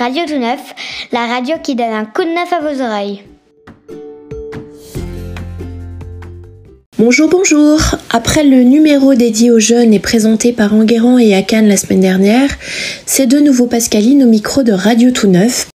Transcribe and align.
Radio 0.00 0.22
Tout 0.26 0.38
Neuf, 0.38 0.74
la 1.12 1.26
radio 1.26 1.56
qui 1.62 1.74
donne 1.74 1.92
un 1.92 2.06
coup 2.06 2.22
de 2.22 2.30
neuf 2.30 2.50
à 2.54 2.60
vos 2.60 2.82
oreilles. 2.82 3.22
Bonjour, 6.96 7.28
bonjour. 7.28 7.78
Après 8.08 8.42
le 8.42 8.62
numéro 8.62 9.12
dédié 9.14 9.50
aux 9.50 9.58
jeunes 9.58 9.92
et 9.92 9.98
présenté 9.98 10.54
par 10.54 10.72
Enguerrand 10.72 11.18
et 11.18 11.34
Akan 11.34 11.66
la 11.66 11.76
semaine 11.76 12.00
dernière, 12.00 12.48
c'est 13.04 13.26
de 13.26 13.40
nouveau 13.40 13.66
Pascaline 13.66 14.24
au 14.24 14.26
micro 14.26 14.62
de 14.62 14.72
Radio 14.72 15.10
Tout 15.10 15.28
Neuf. 15.28 15.68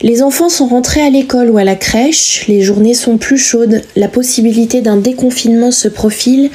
Les 0.00 0.22
enfants 0.22 0.48
sont 0.48 0.66
rentrés 0.66 1.02
à 1.02 1.10
l'école 1.10 1.50
ou 1.50 1.58
à 1.58 1.64
la 1.64 1.76
crèche, 1.76 2.46
les 2.48 2.62
journées 2.62 2.94
sont 2.94 3.18
plus 3.18 3.36
chaudes, 3.36 3.82
la 3.94 4.08
possibilité 4.08 4.80
d'un 4.80 4.96
déconfinement 4.96 5.70
se 5.70 5.88
profile, 5.88 6.50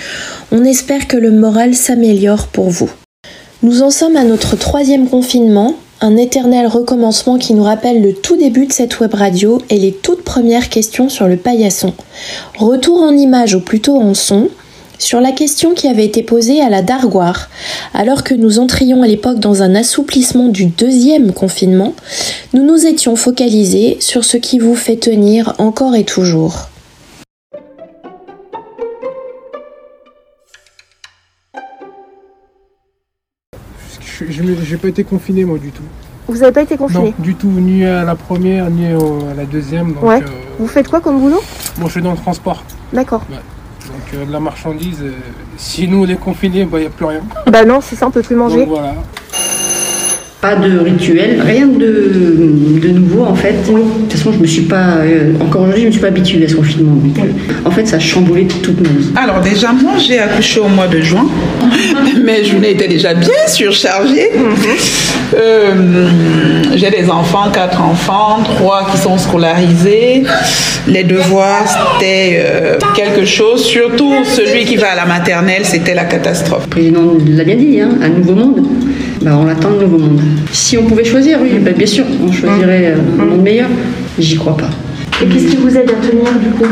on 0.51 0.65
espère 0.65 1.07
que 1.07 1.17
le 1.17 1.29
moral 1.29 1.75
s'améliore 1.75 2.47
pour 2.47 2.71
vous. 2.71 2.89
Nous 3.61 3.83
en 3.83 3.91
sommes 3.91 4.15
à 4.15 4.23
notre 4.23 4.55
troisième 4.55 5.07
confinement, 5.07 5.75
un 6.01 6.15
éternel 6.15 6.67
recommencement 6.67 7.37
qui 7.37 7.53
nous 7.53 7.63
rappelle 7.63 8.01
le 8.01 8.13
tout 8.13 8.37
début 8.37 8.65
de 8.65 8.71
cette 8.71 8.99
web 8.99 9.13
radio 9.13 9.61
et 9.69 9.77
les 9.77 9.91
toutes 9.91 10.23
premières 10.23 10.69
questions 10.69 11.09
sur 11.09 11.27
le 11.27 11.35
paillasson. 11.35 11.93
Retour 12.57 13.01
en 13.01 13.11
image 13.11 13.55
ou 13.55 13.59
plutôt 13.59 13.97
en 13.97 14.13
son 14.13 14.49
sur 14.97 15.21
la 15.21 15.31
question 15.31 15.73
qui 15.73 15.87
avait 15.87 16.05
été 16.05 16.23
posée 16.23 16.61
à 16.61 16.69
la 16.69 16.81
Dargoire. 16.81 17.49
Alors 17.93 18.23
que 18.23 18.33
nous 18.33 18.59
entrions 18.59 19.01
à 19.01 19.07
l'époque 19.07 19.39
dans 19.39 19.61
un 19.61 19.75
assouplissement 19.75 20.47
du 20.47 20.65
deuxième 20.65 21.33
confinement, 21.33 21.93
nous 22.53 22.63
nous 22.63 22.85
étions 22.85 23.15
focalisés 23.15 23.97
sur 23.99 24.23
ce 24.23 24.37
qui 24.37 24.59
vous 24.59 24.75
fait 24.75 24.97
tenir 24.97 25.55
encore 25.57 25.95
et 25.95 26.03
toujours. 26.03 26.69
Je 34.27 34.43
n'ai 34.43 34.77
pas 34.77 34.87
été 34.87 35.03
confiné 35.03 35.45
moi 35.45 35.57
du 35.57 35.71
tout. 35.71 35.83
Vous 36.27 36.37
n'avez 36.37 36.51
pas 36.51 36.61
été 36.61 36.77
confiné 36.77 37.05
Non, 37.05 37.13
du 37.17 37.33
tout, 37.33 37.47
ni 37.47 37.83
à 37.85 38.03
la 38.03 38.15
première, 38.15 38.69
ni 38.69 38.85
à 38.85 39.33
la 39.35 39.45
deuxième. 39.45 39.95
ouais. 40.01 40.21
Euh, 40.21 40.27
vous 40.59 40.67
faites 40.67 40.87
quoi 40.87 41.01
comme 41.01 41.19
boulot? 41.19 41.41
Moi 41.79 41.87
je 41.87 41.93
suis 41.93 42.01
dans 42.01 42.11
le 42.11 42.17
transport. 42.17 42.63
D'accord. 42.93 43.21
Donc 43.29 44.13
euh, 44.13 44.25
de 44.25 44.31
la 44.31 44.39
marchandise, 44.39 45.01
euh, 45.01 45.13
si 45.57 45.87
nous 45.87 46.03
on 46.03 46.07
est 46.07 46.19
confinés, 46.19 46.61
il 46.61 46.67
bah, 46.67 46.79
n'y 46.79 46.85
a 46.85 46.89
plus 46.89 47.05
rien. 47.05 47.21
Bah 47.51 47.65
non, 47.65 47.79
c'est 47.81 47.95
ça, 47.95 48.07
on 48.07 48.11
peut 48.11 48.21
plus 48.21 48.35
manger. 48.35 48.59
Donc, 48.65 48.69
voilà. 48.69 48.93
Pas 50.41 50.55
de 50.55 50.79
rituel, 50.79 51.41
rien 51.45 51.67
de, 51.67 52.79
de 52.81 52.87
nouveau 52.87 53.25
en 53.25 53.35
fait. 53.35 53.51
De 53.51 53.73
toute 53.73 54.13
façon, 54.13 54.31
je 54.31 54.39
me 54.39 54.47
suis 54.47 54.61
pas, 54.61 54.99
euh, 55.01 55.33
encore 55.41 55.63
aujourd'hui, 55.63 55.81
je 55.81 55.87
me 55.87 55.91
suis 55.91 55.99
pas 55.99 56.07
habituée 56.07 56.45
à 56.45 56.47
ce 56.47 56.55
confinement. 56.55 56.95
Euh, 57.19 57.67
en 57.67 57.71
fait, 57.71 57.85
ça 57.85 57.97
a 57.97 57.99
chamboulé 57.99 58.47
toute 58.47 58.79
ma 58.79 58.87
vie. 58.87 59.09
Alors 59.17 59.41
déjà, 59.41 59.73
moi, 59.73 59.97
j'ai 59.97 60.17
accouché 60.17 60.61
au 60.61 60.69
mois 60.69 60.87
de 60.87 61.01
juin, 61.01 61.25
mais 62.23 62.45
je 62.45 62.55
étais 62.55 62.87
déjà 62.87 63.13
bien 63.15 63.47
surchargée. 63.47 64.29
Euh, 65.35 66.07
j'ai 66.73 66.89
des 66.89 67.09
enfants, 67.09 67.51
quatre 67.51 67.81
enfants, 67.81 68.41
trois 68.45 68.87
qui 68.93 68.97
sont 68.97 69.17
scolarisés. 69.17 70.23
Les 70.87 71.03
devoirs, 71.03 71.65
c'était 71.99 72.41
quelque 72.95 73.25
chose. 73.25 73.65
Surtout 73.65 74.13
celui 74.23 74.63
qui 74.63 74.77
va 74.77 74.91
à 74.91 74.95
la 74.95 75.05
maternelle, 75.05 75.65
c'était 75.65 75.95
la 75.95 76.05
catastrophe. 76.05 76.63
Le 76.63 76.69
président 76.69 77.17
l'a 77.27 77.43
bien 77.43 77.55
dit, 77.55 77.81
hein, 77.81 77.89
un 78.01 78.07
nouveau 78.07 78.35
monde. 78.35 78.65
Bah, 79.21 79.37
on 79.37 79.47
attend 79.47 79.71
le 79.71 79.79
nouveau 79.79 79.97
monde. 79.97 80.21
Si 80.51 80.77
on 80.77 80.85
pouvait 80.85 81.03
choisir, 81.03 81.39
oui, 81.41 81.51
bah, 81.59 81.71
bien 81.71 81.85
sûr, 81.85 82.05
on 82.25 82.31
choisirait 82.31 82.93
euh, 82.93 83.21
un 83.21 83.25
monde 83.25 83.41
meilleur. 83.41 83.67
J'y 84.17 84.37
crois 84.37 84.55
pas. 84.55 84.69
Et 85.21 85.25
qu'est-ce 85.25 85.47
qui 85.47 85.57
vous 85.57 85.75
aide 85.75 85.89
à 85.89 86.05
tenir 86.05 86.31
du 86.39 86.49
coup 86.57 86.69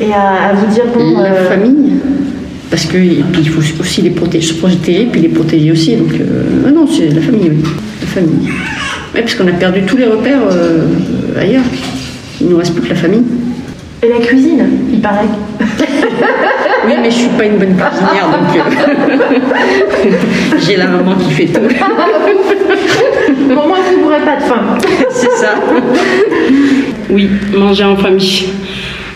Et 0.00 0.12
à, 0.12 0.52
vous 0.54 0.72
dire 0.72 0.84
bon. 0.94 1.20
La 1.20 1.32
euh, 1.32 1.48
famille. 1.48 1.94
Parce 2.70 2.86
qu'il 2.86 3.48
faut 3.48 3.80
aussi 3.80 4.02
les 4.02 4.10
protéger, 4.10 4.46
se 4.46 4.54
protéger, 4.54 5.08
puis 5.10 5.20
les 5.20 5.28
protéger 5.28 5.72
aussi. 5.72 5.96
Donc, 5.96 6.12
euh, 6.14 6.70
non, 6.70 6.86
c'est 6.86 7.08
la 7.08 7.20
famille, 7.20 7.50
oui. 7.50 7.62
La 8.00 8.06
famille. 8.06 8.48
Oui, 9.14 9.20
parce 9.20 9.34
qu'on 9.34 9.48
a 9.48 9.52
perdu 9.52 9.82
tous 9.82 9.96
les 9.96 10.06
repères 10.06 10.40
ailleurs. 11.38 11.64
Il 12.40 12.46
ne 12.46 12.52
nous 12.52 12.58
reste 12.58 12.74
plus 12.74 12.82
que 12.82 12.88
la 12.90 12.94
famille. 12.94 13.24
Et 14.04 14.08
la 14.08 14.18
cuisine, 14.18 14.66
il 14.92 15.00
paraît. 15.00 15.28
Oui, 16.84 16.94
mais 17.00 17.12
je 17.12 17.16
suis 17.16 17.28
pas 17.28 17.44
une 17.44 17.58
bonne 17.58 17.76
cuisinière, 17.76 18.26
donc 18.26 18.56
euh, 18.56 20.10
j'ai 20.66 20.76
la 20.76 20.88
maman 20.88 21.14
qui 21.14 21.30
fait 21.30 21.46
tout. 21.46 21.60
Pour 23.54 23.68
moi, 23.68 23.78
vous 23.88 23.98
ne 23.98 24.02
pourrez 24.02 24.20
pas 24.24 24.34
de 24.34 24.42
faim. 24.42 24.62
C'est 25.10 25.30
ça. 25.30 25.54
Oui, 27.08 27.30
manger 27.54 27.84
en 27.84 27.96
famille. 27.96 28.46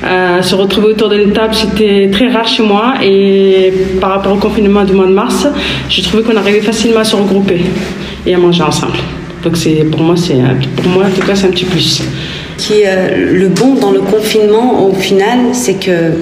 Euh, 0.05 0.43
se 0.43 0.55
retrouver 0.55 0.89
autour 0.89 1.09
d'une 1.09 1.33
table, 1.33 1.55
c'était 1.55 2.09
très 2.13 2.29
rare 2.29 2.47
chez 2.47 2.63
moi. 2.63 2.95
Et 3.03 3.73
par 4.01 4.11
rapport 4.11 4.35
au 4.35 4.37
confinement 4.37 4.85
du 4.85 4.93
mois 4.93 5.07
de 5.07 5.13
mars, 5.13 5.49
j'ai 5.89 6.03
trouvé 6.03 6.23
qu'on 6.23 6.37
arrivait 6.37 6.61
facilement 6.61 7.01
à 7.01 7.05
se 7.05 7.17
regrouper 7.17 7.63
et 8.25 8.35
à 8.35 8.39
manger 8.39 8.63
ensemble. 8.63 8.99
Donc 9.43 9.57
c'est 9.57 9.85
pour 9.91 10.03
moi, 10.03 10.15
c'est 10.17 10.37
pour 10.77 10.87
moi 10.87 11.05
en 11.07 11.11
tout 11.11 11.27
cas, 11.27 11.35
c'est 11.35 11.49
un 11.49 11.51
petit 11.51 11.65
plus 11.65 12.03
qui 12.57 12.81
est 12.81 12.87
euh, 12.87 13.33
le 13.33 13.49
bon 13.49 13.75
dans 13.75 13.91
le 13.91 14.01
confinement 14.01 14.87
au 14.87 14.95
final, 14.95 15.39
c'est 15.53 15.75
que 15.75 16.13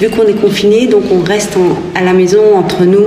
vu 0.00 0.08
qu'on 0.10 0.26
est 0.26 0.40
confiné, 0.40 0.86
donc 0.86 1.04
on 1.12 1.22
reste 1.22 1.56
à 1.94 2.02
la 2.02 2.12
maison 2.12 2.56
entre 2.56 2.84
nous, 2.84 3.06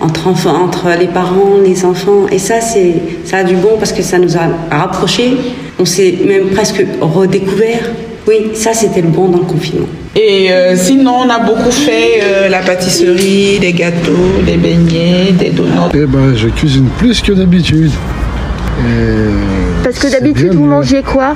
entre 0.00 0.28
enfants, 0.28 0.62
entre 0.64 0.88
les 0.98 1.08
parents, 1.08 1.58
les 1.62 1.84
enfants, 1.84 2.26
et 2.30 2.38
ça 2.38 2.60
c'est 2.60 2.94
ça 3.24 3.38
a 3.38 3.44
du 3.44 3.56
bon 3.56 3.76
parce 3.78 3.92
que 3.92 4.02
ça 4.02 4.18
nous 4.18 4.36
a 4.36 4.48
rapprochés. 4.70 5.36
On 5.78 5.84
s'est 5.84 6.14
même 6.26 6.48
presque 6.48 6.84
redécouvert. 7.00 7.90
Oui, 8.28 8.50
ça 8.54 8.74
c'était 8.74 9.00
le 9.00 9.08
bon 9.08 9.28
dans 9.28 9.38
le 9.38 9.44
confinement. 9.44 9.86
Et 10.14 10.50
euh, 10.50 10.76
sinon, 10.76 11.14
on 11.24 11.30
a 11.30 11.38
beaucoup 11.38 11.70
fait 11.70 12.20
euh, 12.22 12.48
la 12.48 12.58
pâtisserie, 12.58 13.58
des 13.60 13.72
gâteaux, 13.72 14.42
des 14.44 14.56
beignets, 14.56 15.32
des 15.32 15.50
donuts. 15.50 15.70
Eh 15.94 16.04
ben, 16.06 16.34
je 16.36 16.48
cuisine 16.48 16.88
plus 16.98 17.20
que 17.20 17.32
d'habitude. 17.32 17.92
Parce 19.84 19.98
que 19.98 20.10
d'habitude, 20.10 20.54
vous 20.54 20.64
mangez 20.64 21.02
quoi? 21.02 21.34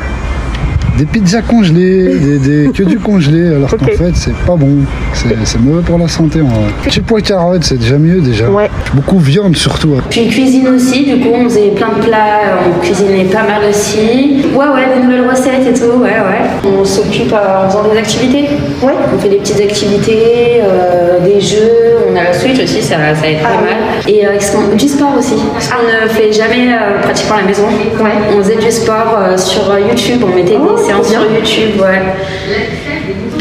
Des 0.97 1.07
pizzas 1.07 1.43
congelées, 1.43 2.39
des, 2.39 2.71
que 2.75 2.83
du 2.83 2.99
congelé, 2.99 3.55
alors 3.55 3.71
qu'en 3.71 3.87
fait 3.87 4.13
c'est 4.15 4.35
pas 4.47 4.57
bon, 4.57 4.79
c'est 5.13 5.61
mauvais 5.61 5.83
pour 5.83 5.99
la 5.99 6.09
santé 6.09 6.41
en 6.41 6.47
vrai. 6.47 6.71
Petit 6.85 7.01
pois 7.01 7.21
carottes, 7.21 7.65
c'est 7.65 7.79
déjà 7.79 7.99
mieux 7.99 8.21
déjà. 8.21 8.49
Ouais. 8.49 8.71
Beaucoup 8.95 9.17
de 9.17 9.23
viande 9.23 9.57
surtout. 9.57 9.97
Puis 10.11 10.29
cuisine 10.29 10.69
aussi, 10.69 11.05
du 11.05 11.21
coup 11.21 11.31
on 11.35 11.45
faisait 11.45 11.71
plein 11.71 11.91
de 11.99 12.07
plats, 12.07 12.59
on 12.67 12.85
cuisinait 12.85 13.25
pas 13.25 13.43
mal 13.43 13.69
aussi. 13.69 14.45
Ouais 14.55 14.67
ouais, 14.67 14.95
des 14.97 15.05
nouvelles 15.05 15.29
recettes 15.29 15.67
et 15.69 15.75
tout, 15.75 15.99
ouais 15.99 16.11
ouais. 16.11 16.71
On 16.79 16.85
s'occupe 16.85 17.33
en 17.33 17.69
faisant 17.69 17.85
des 17.91 17.99
activités. 17.99 18.49
Ouais. 18.83 18.93
On 19.15 19.19
fait 19.19 19.29
des 19.29 19.37
petites 19.37 19.61
activités, 19.61 20.61
euh, 20.63 21.21
des 21.21 21.41
jeux, 21.41 21.99
on 22.11 22.17
a 22.17 22.25
la 22.25 22.33
Switch 22.33 22.59
aussi, 22.61 22.83
ça, 22.83 22.97
ça 23.15 23.29
aide 23.29 23.41
pas 23.41 23.49
ah 23.59 23.63
mal. 23.63 24.09
Et 24.09 24.27
euh, 24.27 24.75
du 24.75 24.89
sport 24.89 25.15
aussi. 25.19 25.35
Parce 25.53 25.69
qu'on 25.69 25.83
ne 25.83 26.09
fait 26.09 26.33
jamais 26.33 26.73
euh, 26.73 27.01
pratiquement 27.03 27.37
à 27.37 27.41
la 27.41 27.47
maison. 27.47 27.65
Ouais. 27.65 28.11
On 28.35 28.43
faisait 28.43 28.57
du 28.57 28.71
sport 28.71 29.17
sur 29.37 29.79
YouTube, 29.79 30.23
on 30.25 30.35
mettait 30.35 30.57
oh. 30.59 30.77
des 30.77 30.85
séance 30.85 31.09
sur 31.09 31.23
YouTube, 31.23 31.81
ouais. 31.81 32.03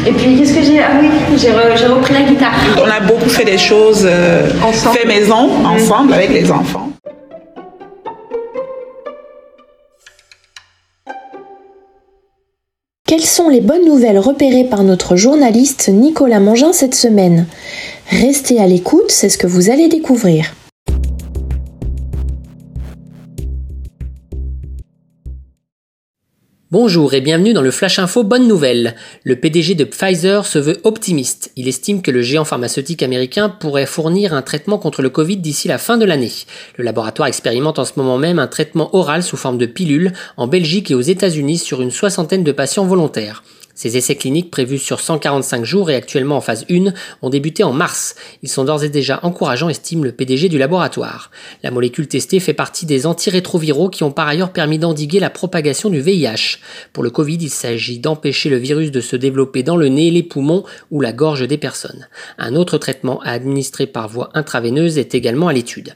Et 0.05 0.11
puis, 0.11 0.37
qu'est-ce 0.37 0.53
que 0.53 0.63
j'ai 0.63 0.79
Ah 0.79 0.91
oui, 0.99 1.09
j'ai, 1.37 1.51
repris 1.87 2.13
la 2.13 2.21
guitare. 2.21 2.51
On 2.77 2.89
a 2.89 2.99
beaucoup 2.99 3.29
fait 3.29 3.45
des 3.45 3.57
choses 3.57 4.05
euh, 4.05 4.49
fait 4.93 5.07
maison, 5.07 5.49
ensemble, 5.65 6.13
avec 6.13 6.31
les 6.31 6.51
enfants. 6.51 6.92
Quelles 13.15 13.25
sont 13.25 13.47
les 13.47 13.61
bonnes 13.61 13.85
nouvelles 13.85 14.17
repérées 14.17 14.63
par 14.63 14.81
notre 14.83 15.15
journaliste 15.15 15.87
Nicolas 15.87 16.39
Mangin 16.39 16.73
cette 16.73 16.95
semaine? 16.95 17.45
Restez 18.09 18.59
à 18.59 18.65
l'écoute, 18.65 19.11
c'est 19.11 19.29
ce 19.29 19.37
que 19.37 19.45
vous 19.45 19.69
allez 19.69 19.87
découvrir. 19.87 20.55
Bonjour 26.73 27.13
et 27.13 27.21
bienvenue 27.21 27.53
dans 27.53 27.61
le 27.61 27.69
Flash 27.69 27.99
Info 27.99 28.23
Bonne 28.23 28.47
Nouvelle. 28.47 28.95
Le 29.23 29.35
PDG 29.35 29.75
de 29.75 29.83
Pfizer 29.83 30.43
se 30.47 30.57
veut 30.57 30.77
optimiste. 30.83 31.51
Il 31.55 31.67
estime 31.67 32.01
que 32.01 32.09
le 32.09 32.23
géant 32.23 32.45
pharmaceutique 32.45 33.03
américain 33.03 33.47
pourrait 33.47 33.85
fournir 33.85 34.33
un 34.33 34.41
traitement 34.41 34.79
contre 34.79 35.03
le 35.03 35.11
Covid 35.11 35.37
d'ici 35.37 35.67
la 35.67 35.77
fin 35.77 35.99
de 35.99 36.05
l'année. 36.05 36.31
Le 36.77 36.83
laboratoire 36.83 37.27
expérimente 37.27 37.77
en 37.77 37.85
ce 37.85 37.93
moment 37.97 38.17
même 38.17 38.39
un 38.39 38.47
traitement 38.47 38.95
oral 38.95 39.21
sous 39.21 39.37
forme 39.37 39.59
de 39.59 39.67
pilule 39.67 40.13
en 40.35 40.47
Belgique 40.47 40.89
et 40.89 40.95
aux 40.95 41.01
États-Unis 41.01 41.59
sur 41.59 41.79
une 41.83 41.91
soixantaine 41.91 42.43
de 42.43 42.51
patients 42.51 42.87
volontaires. 42.87 43.43
Ces 43.75 43.97
essais 43.97 44.15
cliniques 44.15 44.51
prévus 44.51 44.77
sur 44.77 44.99
145 44.99 45.65
jours 45.65 45.89
et 45.89 45.95
actuellement 45.95 46.37
en 46.37 46.41
phase 46.41 46.65
1 46.69 46.93
ont 47.23 47.29
débuté 47.29 47.63
en 47.63 47.73
mars. 47.73 48.15
Ils 48.43 48.49
sont 48.49 48.63
d'ores 48.63 48.83
et 48.83 48.89
déjà 48.89 49.19
encourageants, 49.23 49.69
estime 49.69 50.03
le 50.03 50.11
PDG 50.11 50.47
du 50.47 50.59
laboratoire. 50.59 51.31
La 51.63 51.71
molécule 51.71 52.07
testée 52.07 52.39
fait 52.39 52.53
partie 52.53 52.85
des 52.85 53.07
antirétroviraux 53.07 53.89
qui 53.89 54.03
ont 54.03 54.11
par 54.11 54.27
ailleurs 54.27 54.53
permis 54.53 54.77
d'endiguer 54.77 55.19
la 55.19 55.31
propagation 55.31 55.89
du 55.89 56.01
VIH. 56.01 56.59
Pour 56.93 57.03
le 57.03 57.09
Covid, 57.09 57.37
il 57.41 57.49
s'agit 57.49 57.97
d'empêcher 57.97 58.49
le 58.49 58.57
virus 58.57 58.91
de 58.91 59.01
se 59.01 59.15
développer 59.15 59.63
dans 59.63 59.77
le 59.77 59.87
nez, 59.87 60.11
les 60.11 60.23
poumons 60.23 60.63
ou 60.91 61.01
la 61.01 61.11
gorge 61.11 61.47
des 61.47 61.57
personnes. 61.57 62.07
Un 62.37 62.55
autre 62.55 62.77
traitement 62.77 63.21
à 63.21 63.31
administrer 63.31 63.87
par 63.87 64.07
voie 64.07 64.29
intraveineuse 64.35 64.99
est 64.99 65.15
également 65.15 65.47
à 65.47 65.53
l'étude. 65.53 65.95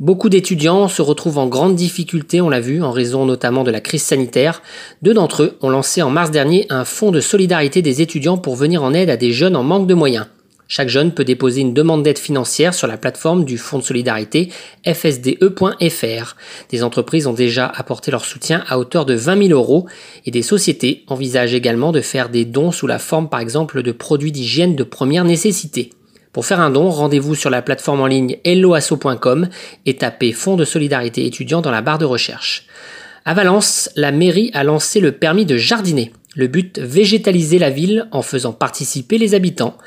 Beaucoup 0.00 0.28
d'étudiants 0.28 0.88
se 0.88 1.02
retrouvent 1.02 1.38
en 1.38 1.46
grande 1.46 1.76
difficulté, 1.76 2.40
on 2.40 2.48
l'a 2.48 2.58
vu, 2.58 2.82
en 2.82 2.90
raison 2.90 3.26
notamment 3.26 3.62
de 3.62 3.70
la 3.70 3.80
crise 3.80 4.02
sanitaire. 4.02 4.60
Deux 5.02 5.14
d'entre 5.14 5.44
eux 5.44 5.56
ont 5.62 5.70
lancé 5.70 6.02
en 6.02 6.10
mars 6.10 6.32
dernier 6.32 6.66
un 6.68 6.84
fonds 6.84 7.12
de 7.12 7.20
solidarité 7.20 7.80
des 7.80 8.02
étudiants 8.02 8.36
pour 8.36 8.56
venir 8.56 8.82
en 8.82 8.92
aide 8.92 9.08
à 9.08 9.16
des 9.16 9.30
jeunes 9.30 9.54
en 9.54 9.62
manque 9.62 9.86
de 9.86 9.94
moyens. 9.94 10.26
Chaque 10.66 10.88
jeune 10.88 11.12
peut 11.12 11.24
déposer 11.24 11.60
une 11.60 11.74
demande 11.74 12.02
d'aide 12.02 12.18
financière 12.18 12.74
sur 12.74 12.88
la 12.88 12.96
plateforme 12.96 13.44
du 13.44 13.56
Fonds 13.56 13.78
de 13.78 13.84
solidarité 13.84 14.50
fsde.fr. 14.84 16.36
Des 16.70 16.82
entreprises 16.82 17.28
ont 17.28 17.32
déjà 17.32 17.66
apporté 17.66 18.10
leur 18.10 18.24
soutien 18.24 18.64
à 18.66 18.80
hauteur 18.80 19.06
de 19.06 19.14
20 19.14 19.46
000 19.46 19.50
euros 19.50 19.86
et 20.26 20.32
des 20.32 20.42
sociétés 20.42 21.04
envisagent 21.06 21.54
également 21.54 21.92
de 21.92 22.00
faire 22.00 22.30
des 22.30 22.44
dons 22.44 22.72
sous 22.72 22.88
la 22.88 22.98
forme 22.98 23.28
par 23.28 23.38
exemple 23.38 23.82
de 23.82 23.92
produits 23.92 24.32
d'hygiène 24.32 24.74
de 24.74 24.82
première 24.82 25.24
nécessité. 25.24 25.90
Pour 26.34 26.44
faire 26.44 26.58
un 26.58 26.70
don, 26.70 26.90
rendez-vous 26.90 27.36
sur 27.36 27.48
la 27.48 27.62
plateforme 27.62 28.00
en 28.00 28.08
ligne 28.08 28.38
helloasso.com 28.42 29.48
et 29.86 29.96
tapez 29.96 30.32
Fonds 30.32 30.56
de 30.56 30.64
solidarité 30.64 31.26
étudiant 31.26 31.60
dans 31.60 31.70
la 31.70 31.80
barre 31.80 31.98
de 31.98 32.04
recherche. 32.04 32.66
À 33.24 33.34
Valence, 33.34 33.88
la 33.94 34.10
mairie 34.10 34.50
a 34.52 34.64
lancé 34.64 34.98
le 34.98 35.12
permis 35.12 35.46
de 35.46 35.56
jardiner. 35.56 36.12
Le 36.34 36.48
but, 36.48 36.80
végétaliser 36.80 37.60
la 37.60 37.70
ville 37.70 38.08
en 38.10 38.22
faisant 38.22 38.52
participer 38.52 39.16
les 39.16 39.36
habitants. 39.36 39.78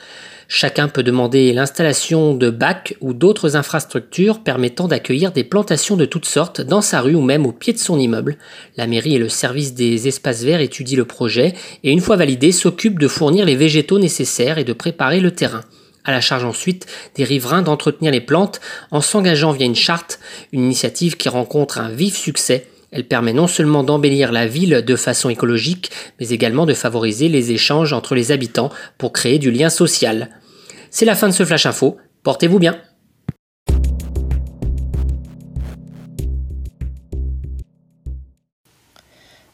Chacun 0.47 0.87
peut 0.87 1.03
demander 1.03 1.51
l'installation 1.51 2.33
de 2.33 2.49
bacs 2.49 2.95
ou 3.01 3.13
d'autres 3.13 3.57
infrastructures 3.57 4.41
permettant 4.41 4.87
d'accueillir 4.87 5.33
des 5.33 5.43
plantations 5.43 5.97
de 5.97 6.05
toutes 6.05 6.23
sortes 6.23 6.61
dans 6.61 6.81
sa 6.81 7.01
rue 7.01 7.15
ou 7.15 7.21
même 7.21 7.45
au 7.45 7.51
pied 7.51 7.73
de 7.73 7.77
son 7.77 7.99
immeuble. 7.99 8.37
La 8.77 8.87
mairie 8.87 9.15
et 9.15 9.19
le 9.19 9.27
service 9.27 9.73
des 9.73 10.07
espaces 10.07 10.43
verts 10.43 10.61
étudient 10.61 10.97
le 10.97 11.03
projet 11.03 11.55
et 11.83 11.91
une 11.91 11.99
fois 11.99 12.15
validé 12.15 12.53
s'occupent 12.53 12.99
de 12.99 13.09
fournir 13.09 13.43
les 13.45 13.57
végétaux 13.57 13.99
nécessaires 13.99 14.59
et 14.59 14.63
de 14.63 14.71
préparer 14.71 15.19
le 15.19 15.31
terrain. 15.31 15.65
À 16.07 16.13
la 16.13 16.21
charge 16.21 16.45
ensuite 16.45 16.87
des 17.15 17.25
riverains 17.25 17.61
d'entretenir 17.61 18.13
les 18.13 18.21
plantes 18.21 18.61
en 18.91 19.01
s'engageant 19.01 19.51
via 19.51 19.65
une 19.65 19.75
charte, 19.75 20.21
une 20.53 20.63
initiative 20.63 21.17
qui 21.17 21.27
rencontre 21.27 21.79
un 21.79 21.89
vif 21.89 22.15
succès. 22.15 22.65
Elle 22.91 23.05
permet 23.05 23.33
non 23.33 23.47
seulement 23.47 23.83
d'embellir 23.83 24.31
la 24.31 24.47
ville 24.47 24.85
de 24.87 24.95
façon 24.95 25.29
écologique, 25.29 25.91
mais 26.17 26.29
également 26.29 26.65
de 26.65 26.73
favoriser 26.73 27.27
les 27.27 27.51
échanges 27.51 27.91
entre 27.91 28.15
les 28.15 28.31
habitants 28.31 28.71
pour 28.97 29.11
créer 29.11 29.37
du 29.37 29.51
lien 29.51 29.69
social. 29.69 30.29
C'est 30.91 31.03
la 31.03 31.13
fin 31.13 31.27
de 31.27 31.33
ce 31.33 31.43
Flash 31.43 31.65
Info. 31.65 31.97
Portez-vous 32.23 32.59
bien. 32.59 32.79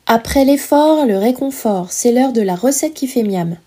Après 0.05 0.45
l'effort, 0.45 1.07
le 1.07 1.17
réconfort, 1.17 1.91
c'est 1.91 2.11
l'heure 2.11 2.31
de 2.31 2.41
la 2.41 2.55
recette 2.55 2.94
qui 2.94 3.07
fait 3.07 3.23
miam. 3.23 3.57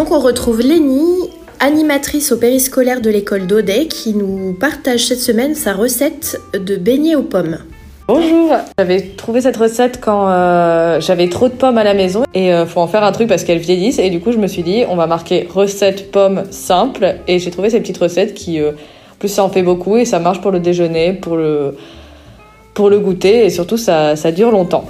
Donc 0.00 0.12
on 0.12 0.18
retrouve 0.18 0.62
Lénie, 0.62 1.28
animatrice 1.58 2.32
au 2.32 2.38
périscolaire 2.38 3.02
de 3.02 3.10
l'école 3.10 3.46
d'Audet, 3.46 3.84
qui 3.84 4.14
nous 4.14 4.56
partage 4.58 5.04
cette 5.04 5.20
semaine 5.20 5.54
sa 5.54 5.74
recette 5.74 6.40
de 6.54 6.76
beignets 6.76 7.16
aux 7.16 7.22
pommes. 7.22 7.58
Bonjour, 8.08 8.54
j'avais 8.78 9.02
trouvé 9.02 9.42
cette 9.42 9.58
recette 9.58 10.00
quand 10.00 10.26
euh, 10.26 11.02
j'avais 11.02 11.28
trop 11.28 11.48
de 11.48 11.52
pommes 11.52 11.76
à 11.76 11.84
la 11.84 11.92
maison 11.92 12.22
et 12.32 12.48
il 12.48 12.64
faut 12.66 12.80
en 12.80 12.86
faire 12.86 13.04
un 13.04 13.12
truc 13.12 13.28
parce 13.28 13.44
qu'elles 13.44 13.58
vieillissent 13.58 13.98
et 13.98 14.08
du 14.08 14.20
coup 14.20 14.32
je 14.32 14.38
me 14.38 14.46
suis 14.46 14.62
dit 14.62 14.84
on 14.88 14.96
va 14.96 15.06
marquer 15.06 15.46
recette 15.52 16.10
pommes 16.10 16.44
simple 16.50 17.16
et 17.28 17.38
j'ai 17.38 17.50
trouvé 17.50 17.68
ces 17.68 17.80
petites 17.80 17.98
recettes 17.98 18.32
qui 18.32 18.58
euh, 18.58 18.72
plus 19.18 19.28
ça 19.28 19.44
en 19.44 19.50
fait 19.50 19.62
beaucoup 19.62 19.98
et 19.98 20.06
ça 20.06 20.18
marche 20.18 20.40
pour 20.40 20.50
le 20.50 20.60
déjeuner, 20.60 21.12
pour 21.12 21.36
le, 21.36 21.76
pour 22.72 22.88
le 22.88 23.00
goûter 23.00 23.44
et 23.44 23.50
surtout 23.50 23.76
ça, 23.76 24.16
ça 24.16 24.32
dure 24.32 24.50
longtemps. 24.50 24.86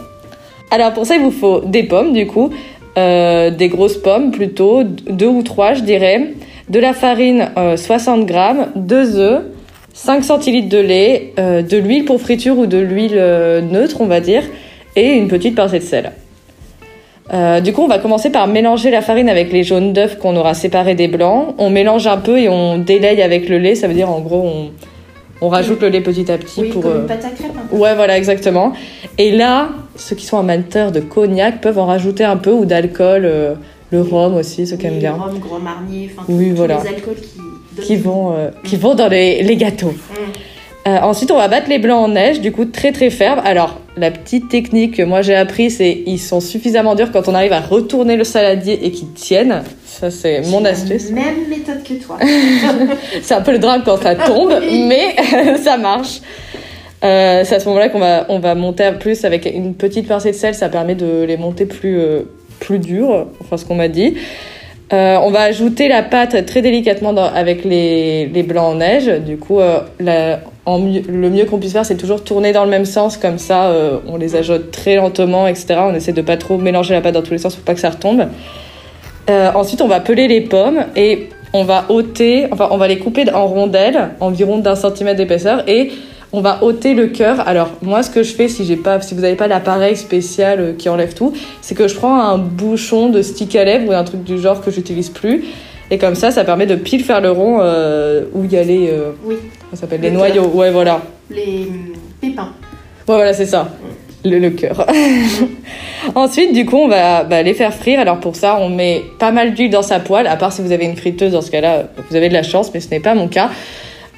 Alors 0.71 0.93
pour 0.93 1.05
ça 1.05 1.17
il 1.17 1.23
vous 1.23 1.33
faut 1.33 1.63
des 1.63 1.83
pommes 1.83 2.13
du 2.13 2.29
coup, 2.29 2.51
euh, 2.99 3.51
des 3.51 3.69
grosses 3.69 3.99
pommes 3.99 4.31
plutôt, 4.31 4.83
deux 4.85 5.29
ou 5.29 5.43
trois 5.43 5.75
je 5.75 5.83
dirais, 5.83 6.35
de 6.69 6.79
la 6.79 6.93
farine 6.93 7.51
60 7.77 8.27
grammes, 8.27 8.69
deux 8.77 9.17
œufs, 9.17 9.43
5 9.93 10.25
centilitres 10.25 10.69
de 10.69 10.79
lait, 10.79 11.33
euh, 11.39 11.63
de 11.63 11.77
l'huile 11.77 12.05
pour 12.05 12.21
friture 12.21 12.59
ou 12.59 12.67
de 12.67 12.79
l'huile 12.79 13.17
euh, 13.17 13.61
neutre, 13.61 14.01
on 14.01 14.07
va 14.07 14.21
dire, 14.21 14.45
et 14.97 15.13
une 15.13 15.29
petite 15.29 15.55
pincée 15.55 15.79
de 15.79 15.85
sel. 15.85 16.13
Euh, 17.33 17.61
du 17.61 17.73
coup, 17.73 17.83
on 17.83 17.89
va 17.89 17.99
commencer 17.99 18.31
par 18.31 18.47
mélanger 18.47 18.91
la 18.91 19.03
farine 19.03 19.29
avec 19.29 19.53
les 19.53 19.63
jaunes 19.63 19.93
d'œufs 19.93 20.19
qu'on 20.19 20.37
aura 20.37 20.55
séparés 20.55 20.95
des 20.95 21.07
blancs. 21.07 21.55
On 21.59 21.71
mélange 21.71 22.07
un 22.07 22.17
peu 22.17 22.39
et 22.39 22.49
on 22.49 22.79
délaye 22.79 23.23
avec 23.23 23.49
le 23.49 23.59
lait. 23.59 23.75
Ça 23.75 23.87
veut 23.89 23.95
dire, 23.95 24.11
en 24.11 24.21
gros, 24.21 24.43
on, 24.43 24.71
on 25.41 25.49
rajoute 25.49 25.81
le 25.83 25.89
lait 25.89 26.01
petit 26.01 26.31
à 26.31 26.39
petit 26.39 26.61
Oui, 26.61 26.69
pour. 26.71 26.83
comme 26.83 26.93
euh, 26.93 27.01
une 27.01 27.07
pâte 27.07 27.25
à 27.25 27.31
crêpes. 27.31 27.53
un 27.57 27.67
peu. 27.67 27.77
Ouais, 27.77 27.95
voilà, 27.95 28.17
exactement. 28.19 28.73
Et 29.19 29.31
là, 29.33 29.71
ceux 29.97 30.17
qui 30.17 30.27
sont 30.27 30.39
amateurs 30.39 30.93
de 30.93 31.01
cognac 31.01 31.61
peuvent 31.61 31.79
en 31.79 31.87
rajouter 31.87 32.25
un 32.25 32.37
peu 32.37 32.51
ou 32.53 32.65
d'alcool, 32.65 33.23
euh, 33.25 33.55
le 33.91 34.03
rhum 34.03 34.35
aussi, 34.37 34.67
ceux 34.67 34.77
qui 34.77 34.87
aiment 34.87 34.99
bien. 34.99 35.13
Rhum, 35.13 35.39
Gros 35.39 35.59
Marnier, 35.59 36.11
enfin 36.15 36.25
Oui, 36.29 36.51
tous 36.51 36.57
voilà. 36.57 36.81
les 36.83 36.89
alcools 36.89 37.15
qui 37.17 37.41
qui 37.83 37.97
vont, 37.97 38.35
euh, 38.37 38.51
qui 38.65 38.77
vont 38.77 38.95
dans 38.95 39.09
les, 39.09 39.43
les 39.43 39.57
gâteaux. 39.57 39.95
Euh, 40.87 40.99
ensuite, 41.03 41.31
on 41.31 41.37
va 41.37 41.49
battre 41.49 41.69
les 41.69 41.79
blancs 41.79 42.05
en 42.05 42.09
neige, 42.09 42.41
du 42.41 42.53
coup 42.53 42.65
très 42.67 42.93
très 42.93 43.09
ferme. 43.11 43.41
Alors, 43.45 43.79
la 44.01 44.11
petite 44.11 44.49
technique 44.49 44.97
que 44.97 45.03
moi 45.03 45.23
j'ai 45.23 45.35
appris, 45.35 45.71
c'est 45.71 46.03
ils 46.07 46.19
sont 46.19 46.41
suffisamment 46.41 46.95
durs 46.95 47.13
quand 47.13 47.29
on 47.29 47.35
arrive 47.35 47.53
à 47.53 47.61
retourner 47.61 48.17
le 48.17 48.25
saladier 48.25 48.79
et 48.85 48.91
qu'ils 48.91 49.13
tiennent. 49.13 49.63
Ça, 49.85 50.11
c'est 50.11 50.41
mon 50.49 50.65
astuce. 50.65 51.11
Même 51.11 51.49
méthode 51.49 51.83
que 51.83 51.95
toi. 52.03 52.17
C'est 53.23 53.35
un 53.35 53.43
peu 53.43 53.53
le 53.53 53.59
drame 53.59 53.83
quand 53.85 53.99
ça 54.03 54.15
tombe, 54.15 54.55
mais 54.89 55.15
ça 55.63 55.77
marche. 55.77 56.21
Euh, 57.03 57.45
c'est 57.45 57.55
à 57.55 57.61
ce 57.61 57.67
moment-là 57.69 57.89
qu'on 57.89 57.99
va, 57.99 58.27
on 58.29 58.39
va 58.41 58.55
monter 58.55 58.85
à 58.85 58.93
plus 58.93 59.25
avec 59.25 59.47
une 59.47 59.75
petite 59.75 60.07
pincée 60.07 60.33
de 60.33 60.37
sel, 60.37 60.55
ça 60.55 60.69
permet 60.69 60.95
de 60.95 61.23
les 61.25 61.39
monter 61.39 61.65
plus, 61.65 61.99
euh, 61.99 62.21
plus 62.61 62.79
durs, 62.79 63.27
enfin 63.41 63.57
ce 63.57 63.65
qu'on 63.65 63.75
m'a 63.75 63.89
dit. 63.89 64.17
Euh, 64.93 65.17
on 65.23 65.31
va 65.31 65.41
ajouter 65.43 65.89
la 65.89 66.03
pâte 66.03 66.45
très 66.47 66.61
délicatement 66.63 67.13
dans- 67.15 67.25
avec 67.33 67.65
les, 67.65 68.27
les 68.27 68.43
blancs 68.43 68.65
en 68.65 68.75
neige. 68.77 69.07
Du 69.25 69.37
coup, 69.39 69.61
euh, 69.61 69.81
la- 69.99 70.41
le 70.67 71.31
mieux 71.31 71.45
qu'on 71.47 71.59
puisse 71.59 71.73
faire, 71.73 71.87
c'est 71.87 71.97
toujours 71.97 72.23
tourner 72.23 72.53
dans 72.53 72.65
le 72.65 72.71
même 72.71 72.85
sens, 72.85 73.17
comme 73.17 73.39
ça 73.39 73.71
euh, 73.71 73.99
on 74.07 74.17
les 74.17 74.37
ajoute 74.37 74.71
très 74.71 74.97
lentement, 74.97 75.47
etc. 75.47 75.77
On 75.83 75.95
essaie 75.95 76.13
de 76.13 76.23
pas 76.23 76.37
trop 76.37 76.59
mélanger 76.59 76.95
la 76.95 77.01
pâte 77.01 77.15
dans 77.15 77.23
tous 77.23 77.33
les 77.33 77.39
sens 77.39 77.55
pour 77.55 77.65
pas 77.65 77.75
que 77.75 77.81
ça 77.81 77.91
retombe. 77.91 78.27
Euh, 79.29 79.51
ensuite, 79.55 79.81
on 79.81 79.89
va 79.89 80.01
peler 80.01 80.29
les 80.29 80.41
pommes 80.41 80.85
et 80.97 81.29
on 81.53 81.65
va 81.65 81.87
ôter, 81.89 82.47
enfin, 82.53 82.69
on 82.71 82.77
va 82.77 82.89
les 82.89 82.99
couper 82.99 83.31
en 83.33 83.47
rondelles, 83.47 84.11
environ 84.21 84.59
d'un 84.59 84.77
centimètre 84.77 85.17
d'épaisseur, 85.17 85.69
et 85.69 85.91
on 86.33 86.41
va 86.41 86.63
ôter 86.63 86.95
le 86.95 87.09
cœur. 87.09 87.47
Alors, 87.49 87.71
moi, 87.83 88.03
ce 88.03 88.11
que 88.11 88.23
je 88.23 88.33
fais, 88.33 88.47
si 88.47 88.77
pas, 88.77 89.01
si 89.01 89.15
vous 89.15 89.23
n'avez 89.23 89.35
pas 89.35 89.49
l'appareil 89.49 89.97
spécial 89.97 90.61
euh, 90.61 90.73
qui 90.73 90.89
enlève 90.89 91.15
tout, 91.15 91.33
c'est 91.61 91.75
que 91.75 91.89
je 91.89 91.95
prends 91.95 92.21
un 92.21 92.39
bouchon 92.39 93.09
de 93.09 93.23
stick 93.23 93.57
à 93.57 93.65
lèvres 93.65 93.89
ou 93.89 93.93
un 93.93 94.05
truc 94.05 94.23
du 94.23 94.39
genre 94.39 94.61
que 94.61 94.71
j'utilise 94.71 95.09
plus. 95.09 95.45
Et 95.91 95.99
comme 95.99 96.15
ça, 96.15 96.31
ça 96.31 96.45
permet 96.45 96.67
de 96.67 96.77
pile 96.77 97.03
faire 97.03 97.21
le 97.21 97.33
rond 97.33 97.59
où 98.33 98.45
y 98.45 98.57
a 98.57 98.63
les, 98.63 98.91
euh, 98.91 99.11
Oui, 99.25 99.37
ça 99.71 99.77
s'appelle 99.77 100.01
Le 100.01 100.09
les 100.09 100.15
noyaux. 100.15 100.43
cœur. 100.43 100.57
Ouais, 100.57 100.71
voilà. 100.71 101.03
les 101.31 101.67
hum, 101.69 101.93
pépins. 102.21 102.53
Ouais, 103.09 103.15
voilà, 103.17 103.33
c'est 103.33 103.47
ça. 103.47 103.69
Le, 104.25 104.39
le 104.39 104.51
cœur. 104.51 104.87
Ensuite, 106.15 106.53
du 106.53 106.67
coup, 106.67 106.77
on 106.77 106.89
va 106.89 107.25
bah, 107.25 107.43
les 107.43 107.55
faire 107.55 107.73
frire. 107.73 108.01
Alors 108.01 108.21
pour 108.21 108.37
ça, 108.37 108.59
on 108.61 108.69
met 108.69 109.03
pas 109.19 109.31
mal 109.33 109.55
d'huile 109.55 109.71
dans 109.71 109.83
sa 109.83 109.99
poêle, 110.01 110.27
à 110.27 110.37
part 110.37 110.53
si 110.53 110.61
vous 110.63 110.73
avez 110.73 110.85
une 110.85 110.97
friteuse, 110.97 111.33
dans 111.33 111.43
ce 111.43 111.51
cas-là, 111.51 111.85
vous 112.09 112.17
avez 112.17 112.29
de 112.29 112.35
la 112.35 112.43
chance, 112.43 112.71
mais 112.75 112.81
ce 112.81 112.91
n'est 112.91 113.01
pas 113.01 113.15
mon 113.15 113.29
cas. 113.29 113.51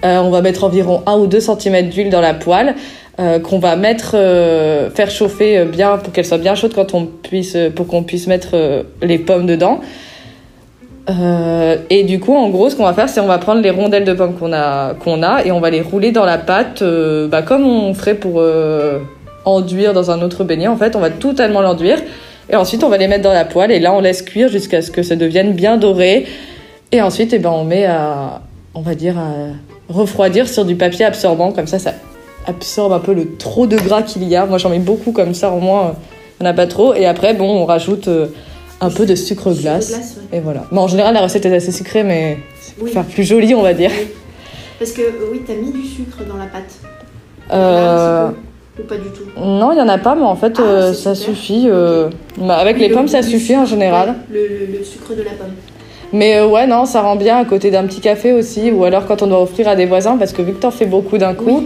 Euh, 0.05 0.19
on 0.19 0.31
va 0.31 0.41
mettre 0.43 0.65
environ 0.65 1.03
1 1.07 1.17
ou 1.19 1.27
2 1.29 1.39
cm 1.39 1.89
d'huile 1.89 2.11
dans 2.11 2.21
la 2.21 2.35
poêle, 2.35 2.75
euh, 3.21 3.39
qu'on 3.39 3.61
va 3.61 3.77
mettre, 3.77 4.13
euh, 4.15 4.91
faire 4.91 5.11
chauffer 5.11 5.65
bien 5.65 5.99
pour 5.99 6.13
qu'elle 6.13 6.25
soit 6.25 6.39
bien 6.39 6.57
chaude 6.57 6.73
quand 6.75 6.95
on 6.95 7.07
puisse, 7.07 7.57
pour 7.77 7.87
qu'on 7.87 8.03
puisse 8.03 8.27
mettre 8.27 8.85
les 9.01 9.19
pommes 9.19 9.47
dedans. 9.47 9.81
Euh, 11.11 11.79
et 11.91 12.05
du 12.05 12.21
coup, 12.21 12.35
en 12.35 12.49
gros, 12.51 12.71
ce 12.71 12.77
qu'on 12.77 12.85
va 12.85 12.93
faire, 12.93 13.09
c'est 13.09 13.21
on 13.21 13.27
va 13.27 13.39
prendre 13.39 13.61
les 13.61 13.71
rondelles 13.71 14.05
de 14.05 14.13
pommes 14.13 14.35
qu'on 14.35 14.53
a, 14.53 14.95
qu'on 14.95 15.23
a 15.23 15.45
et 15.45 15.51
on 15.51 15.61
va 15.61 15.71
les 15.71 15.81
rouler 15.81 16.13
dans 16.13 16.25
la 16.25 16.39
pâte, 16.39 16.83
euh, 16.83 17.29
bah, 17.29 17.43
comme 17.43 17.67
on 17.67 17.93
ferait 17.95 18.15
pour 18.15 18.35
euh, 18.37 19.01
enduire 19.45 19.95
dans 19.95 20.11
un 20.11 20.23
autre 20.23 20.45
beignet. 20.45 20.69
En 20.69 20.77
fait, 20.77 20.95
on 20.95 21.01
va 21.01 21.11
totalement 21.11 21.61
l'enduire 21.61 21.99
et 22.51 22.57
ensuite 22.57 22.85
on 22.85 22.89
va 22.89 22.99
les 22.99 23.09
mettre 23.09 23.23
dans 23.23 23.33
la 23.33 23.45
poêle 23.45 23.71
et 23.71 23.81
là 23.81 23.93
on 23.93 24.01
laisse 24.01 24.23
cuire 24.23 24.49
jusqu'à 24.49 24.83
ce 24.83 24.91
que 24.91 25.03
ça 25.03 25.17
devienne 25.17 25.53
bien 25.53 25.77
doré. 25.77 26.27
Et 26.93 27.03
ensuite, 27.03 27.33
eh 27.33 27.39
ben, 27.39 27.51
on 27.51 27.65
met 27.65 27.87
à, 27.87 28.43
on 28.75 28.81
va 28.81 28.95
dire, 28.95 29.19
à 29.19 29.93
refroidir 29.93 30.49
sur 30.49 30.65
du 30.65 30.77
papier 30.77 31.05
absorbant, 31.05 31.51
comme 31.51 31.67
ça, 31.67 31.79
ça 31.79 31.95
absorbe 32.47 32.93
un 32.93 32.99
peu 32.99 33.15
le 33.15 33.37
trop 33.37 33.67
de 33.67 33.77
gras 33.77 34.03
qu'il 34.03 34.25
y 34.25 34.37
a. 34.37 34.47
Moi, 34.47 34.59
j'en 34.59 34.69
mets 34.69 34.79
beaucoup 34.79 35.13
comme 35.13 35.35
ça, 35.35 35.51
au 35.51 35.59
moins, 35.59 35.95
on 36.41 36.45
n'a 36.45 36.53
pas 36.53 36.67
trop. 36.67 36.95
Et 36.95 37.07
après, 37.07 37.35
bon, 37.35 37.49
on 37.63 37.65
rajoute 37.65 38.09
un 38.83 38.91
peu 38.91 39.07
de 39.07 39.15
sucre 39.15 39.53
glace. 39.53 39.89
glace, 39.91 40.17
Et 40.33 40.41
voilà. 40.41 40.65
Mais 40.73 40.79
en 40.79 40.89
général, 40.89 41.15
la 41.15 41.21
recette 41.23 41.47
est 41.47 41.55
assez 41.55 41.73
sucrée, 41.73 42.03
mais 42.03 42.39
c'est 42.61 42.75
pour 42.75 42.85
Oui. 42.85 42.91
faire 42.91 43.05
plus 43.05 43.23
joli, 43.25 43.55
on 43.55 43.63
va 43.63 43.73
dire. 43.75 43.91
Parce 44.79 44.91
que 44.93 45.03
oui, 45.33 45.41
t'as 45.47 45.55
mis 45.55 45.71
du 45.71 45.85
sucre 45.87 46.19
dans 46.29 46.37
la 46.37 46.47
pâte. 46.47 46.75
Euh. 47.53 48.29
Ou 48.79 48.83
pas 48.85 48.97
du 48.97 49.09
tout. 49.11 49.25
non, 49.39 49.71
il 49.73 49.75
n'y 49.77 49.83
en 49.83 49.89
a 49.89 49.99
pas, 49.99 50.15
mais 50.15 50.23
en 50.23 50.35
fait, 50.35 50.55
Ah, 50.59 50.63
euh, 50.63 50.93
ça 50.95 51.15
super. 51.15 51.35
suffit. 51.37 51.65
euh, 51.69 52.09
bah, 52.39 52.57
avec 52.57 52.77
Oui, 52.77 52.83
les 52.83 52.89
le 52.89 52.95
pommes, 52.95 53.09
ça 53.09 53.23
suffit 53.23 53.57
en 53.57 53.67
général. 53.67 54.15
ouais, 54.33 54.49
le, 54.79 54.83
sucre 54.85 55.11
de 55.15 55.23
la 55.23 55.33
pomme. 55.33 55.53
Mais 56.15 56.39
euh, 56.39 56.47
ouais, 56.49 56.67
non, 56.67 56.85
ça 56.87 57.03
rend 57.03 57.17
bien 57.17 57.37
à 57.39 57.45
côté 57.45 57.71
d'un 57.71 57.85
petit 57.87 58.01
café 58.01 58.33
aussi, 58.33 58.71
ou 58.71 58.85
alors 58.85 59.07
quand 59.07 59.23
on 59.23 59.27
doit 59.27 59.43
offrir 59.43 59.69
à 59.69 59.77
des 59.77 59.85
voisins, 59.87 60.17
parce 60.17 60.33
que 60.33 60.41
vu 60.43 60.53
que 60.55 60.61
t'en 60.61 60.71
fais 60.71 60.87
beaucoup 60.87 61.19
d'un 61.19 61.35
coup, 61.35 61.65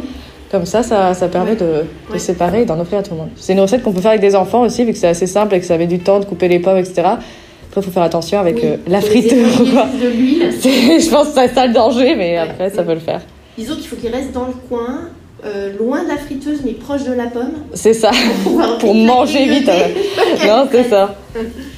comme 0.51 0.67
ça, 0.67 0.83
ça, 0.83 1.13
ça 1.15 1.29
permet 1.29 1.57
de, 1.57 1.85
de 2.13 2.19
séparer 2.19 2.63
et 2.63 2.65
d'en 2.65 2.79
offrir 2.79 2.99
à 2.99 3.03
tout 3.03 3.13
le 3.13 3.19
monde. 3.19 3.31
C'est 3.37 3.53
une 3.53 3.61
recette 3.61 3.83
qu'on 3.83 3.93
peut 3.93 4.01
faire 4.01 4.13
avec 4.13 4.21
des 4.21 4.37
enfants 4.37 4.63
aussi, 4.63 4.85
vu 4.85 4.93
que 4.93 4.99
c'est 4.99 5.09
assez 5.09 5.27
simple 5.27 5.55
et 5.55 5.61
que 5.61 5.67
ça 5.67 5.77
met 5.77 5.87
du 5.87 5.99
temps 5.99 6.21
de 6.21 6.25
couper 6.25 6.49
les 6.49 6.61
pommes, 6.61 6.79
etc. 6.79 7.03
Après, 7.03 7.81
il 7.81 7.83
faut 7.83 7.91
faire 7.91 8.05
attention 8.05 8.39
avec 8.39 8.63
euh, 8.63 8.77
la 8.87 9.01
friture. 9.01 9.37
de 9.37 10.09
l'huile. 10.09 10.51
Je 10.63 11.11
pense 11.11 11.29
que 11.29 11.35
c'est 11.35 11.55
ça 11.55 11.67
le 11.67 11.73
danger, 11.73 12.15
mais 12.17 12.37
après, 12.37 12.71
ça 12.71 12.83
peut 12.83 12.95
le 12.95 13.01
faire. 13.01 13.21
Disons 13.59 13.75
qu'il 13.75 13.87
faut 13.87 13.97
qu'il 13.97 14.11
reste 14.11 14.33
dans 14.33 14.47
le 14.47 14.55
coin 14.69 15.11
euh, 15.45 15.77
loin 15.79 16.03
de 16.03 16.09
la 16.09 16.17
friteuse 16.17 16.61
mais 16.65 16.73
proche 16.73 17.05
de 17.05 17.13
la 17.13 17.27
pomme. 17.27 17.53
C'est 17.75 17.93
ça, 17.93 18.11
pour, 18.81 18.95
manger 18.95 19.47
vite. 19.47 19.67
Ouais. 19.67 19.95
non, 20.47 20.67
c'est 20.71 20.89
ça. 20.89 21.15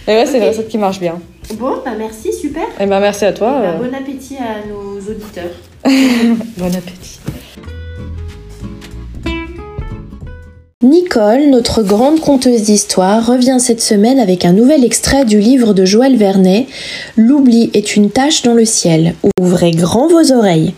Et 0.07 0.13
ouais, 0.13 0.27
c'est 0.27 0.39
une 0.39 0.45
recette 0.45 0.69
qui 0.69 0.79
marche 0.79 1.01
bien. 1.01 1.19
Bon, 1.55 1.77
bah 1.85 1.93
merci, 1.99 2.33
super. 2.33 2.65
Et 2.79 2.87
bah 2.87 3.01
merci 3.01 3.25
à 3.25 3.33
toi. 3.33 3.59
Et 3.59 3.67
bah, 3.67 3.89
bon 3.89 3.95
appétit 3.95 4.37
à 4.37 4.67
nos 4.69 4.99
auditeurs. 4.99 5.51
bon 5.85 6.67
appétit. 6.67 7.19
Nicole, 10.85 11.51
notre 11.51 11.83
grande 11.83 12.21
conteuse 12.21 12.63
d'histoire, 12.63 13.27
revient 13.27 13.57
cette 13.59 13.81
semaine 13.81 14.21
avec 14.21 14.45
un 14.45 14.53
nouvel 14.53 14.85
extrait 14.85 15.25
du 15.25 15.41
livre 15.41 15.75
de 15.75 15.85
Joël 15.85 16.17
Vernet, 16.17 16.69
L'oubli 17.17 17.69
est 17.75 17.97
une 17.97 18.13
tache 18.13 18.43
dans 18.43 18.55
le 18.55 18.65
ciel. 18.65 19.17
Ouvrez 19.41 19.73
grand 19.73 20.07
vos 20.07 20.31
oreilles. 20.33 20.75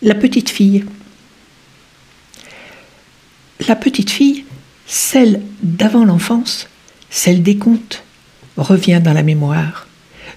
La 0.00 0.14
petite 0.14 0.48
fille. 0.48 0.86
La 3.68 3.76
petite 3.76 4.08
fille, 4.08 4.46
celle 4.86 5.42
d'avant 5.62 6.06
l'enfance, 6.06 6.68
celle 7.10 7.42
des 7.42 7.58
contes, 7.58 8.02
revient 8.56 9.00
dans 9.02 9.12
la 9.12 9.22
mémoire, 9.22 9.86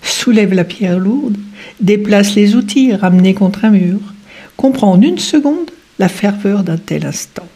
soulève 0.01 0.53
la 0.53 0.63
pierre 0.63 0.99
lourde, 0.99 1.37
déplace 1.79 2.35
les 2.35 2.55
outils 2.55 2.93
ramenés 2.93 3.33
contre 3.33 3.65
un 3.65 3.71
mur, 3.71 3.99
comprend 4.55 4.91
en 4.91 5.01
une 5.01 5.19
seconde 5.19 5.71
la 5.99 6.09
ferveur 6.09 6.63
d'un 6.63 6.77
tel 6.77 7.05
instant. 7.05 7.47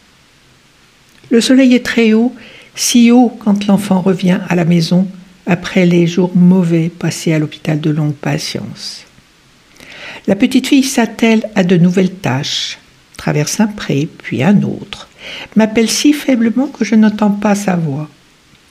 Le 1.29 1.41
soleil 1.41 1.73
est 1.73 1.85
très 1.85 2.13
haut, 2.13 2.33
si 2.75 3.11
haut 3.11 3.29
quand 3.39 3.67
l'enfant 3.67 4.01
revient 4.01 4.39
à 4.49 4.55
la 4.55 4.65
maison 4.65 5.07
après 5.47 5.85
les 5.85 6.07
jours 6.07 6.31
mauvais 6.35 6.89
passés 6.89 7.33
à 7.33 7.39
l'hôpital 7.39 7.79
de 7.79 7.89
longue 7.89 8.13
patience. 8.13 9.05
La 10.27 10.35
petite 10.35 10.67
fille 10.67 10.83
s'attelle 10.83 11.49
à 11.55 11.63
de 11.63 11.77
nouvelles 11.77 12.13
tâches, 12.13 12.77
traverse 13.17 13.59
un 13.59 13.67
pré, 13.67 14.07
puis 14.23 14.43
un 14.43 14.61
autre, 14.61 15.09
m'appelle 15.55 15.89
si 15.89 16.13
faiblement 16.13 16.67
que 16.67 16.85
je 16.85 16.95
n'entends 16.95 17.31
pas 17.31 17.55
sa 17.55 17.75
voix. 17.75 18.09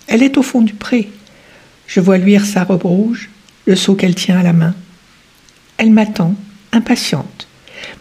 Elle 0.06 0.22
est 0.22 0.36
au 0.38 0.42
fond 0.42 0.60
du 0.60 0.74
pré, 0.74 1.10
je 1.90 1.98
vois 1.98 2.18
luire 2.18 2.46
sa 2.46 2.62
robe 2.62 2.84
rouge, 2.84 3.28
le 3.66 3.74
seau 3.74 3.96
qu'elle 3.96 4.14
tient 4.14 4.38
à 4.38 4.44
la 4.44 4.52
main. 4.52 4.74
Elle 5.76 5.90
m'attend, 5.90 6.36
impatiente. 6.70 7.48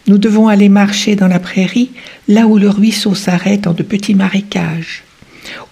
Nous 0.05 0.19
devons 0.19 0.47
aller 0.47 0.69
marcher 0.69 1.15
dans 1.15 1.27
la 1.27 1.39
prairie, 1.39 1.89
là 2.27 2.45
où 2.45 2.59
le 2.59 2.69
ruisseau 2.69 3.15
s'arrête 3.15 3.65
en 3.65 3.73
de 3.73 3.81
petits 3.81 4.13
marécages, 4.13 5.03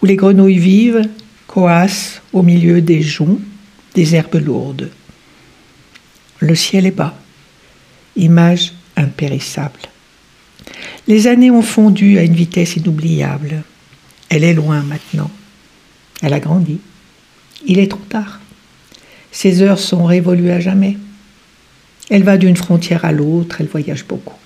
où 0.01 0.07
les 0.07 0.15
grenouilles 0.15 0.57
vivent, 0.57 1.07
coassent 1.45 2.23
au 2.33 2.41
milieu 2.41 2.81
des 2.81 3.03
joncs, 3.03 3.39
des 3.93 4.15
herbes 4.15 4.41
lourdes. 4.43 4.89
Le 6.39 6.55
ciel 6.55 6.87
est 6.87 6.91
bas, 6.91 7.19
image 8.15 8.73
impérissable. 8.95 9.81
Les 11.07 11.27
années 11.27 11.51
ont 11.51 11.61
fondu 11.61 12.17
à 12.17 12.23
une 12.23 12.33
vitesse 12.33 12.77
inoubliable. 12.77 13.61
Elle 14.29 14.43
est 14.43 14.55
loin 14.55 14.81
maintenant. 14.81 15.29
Elle 16.23 16.33
a 16.33 16.39
grandi. 16.39 16.79
Il 17.65 17.79
est 17.79 17.89
trop 17.89 17.99
tard. 18.09 18.39
Ses 19.31 19.61
heures 19.61 19.79
sont 19.79 20.05
révolues 20.05 20.51
à 20.51 20.59
jamais. 20.59 20.97
Elle 22.09 22.23
va 22.23 22.37
d'une 22.37 22.55
frontière 22.55 23.05
à 23.05 23.11
l'autre, 23.11 23.57
elle 23.59 23.67
voyage 23.67 24.05
beaucoup. 24.05 24.37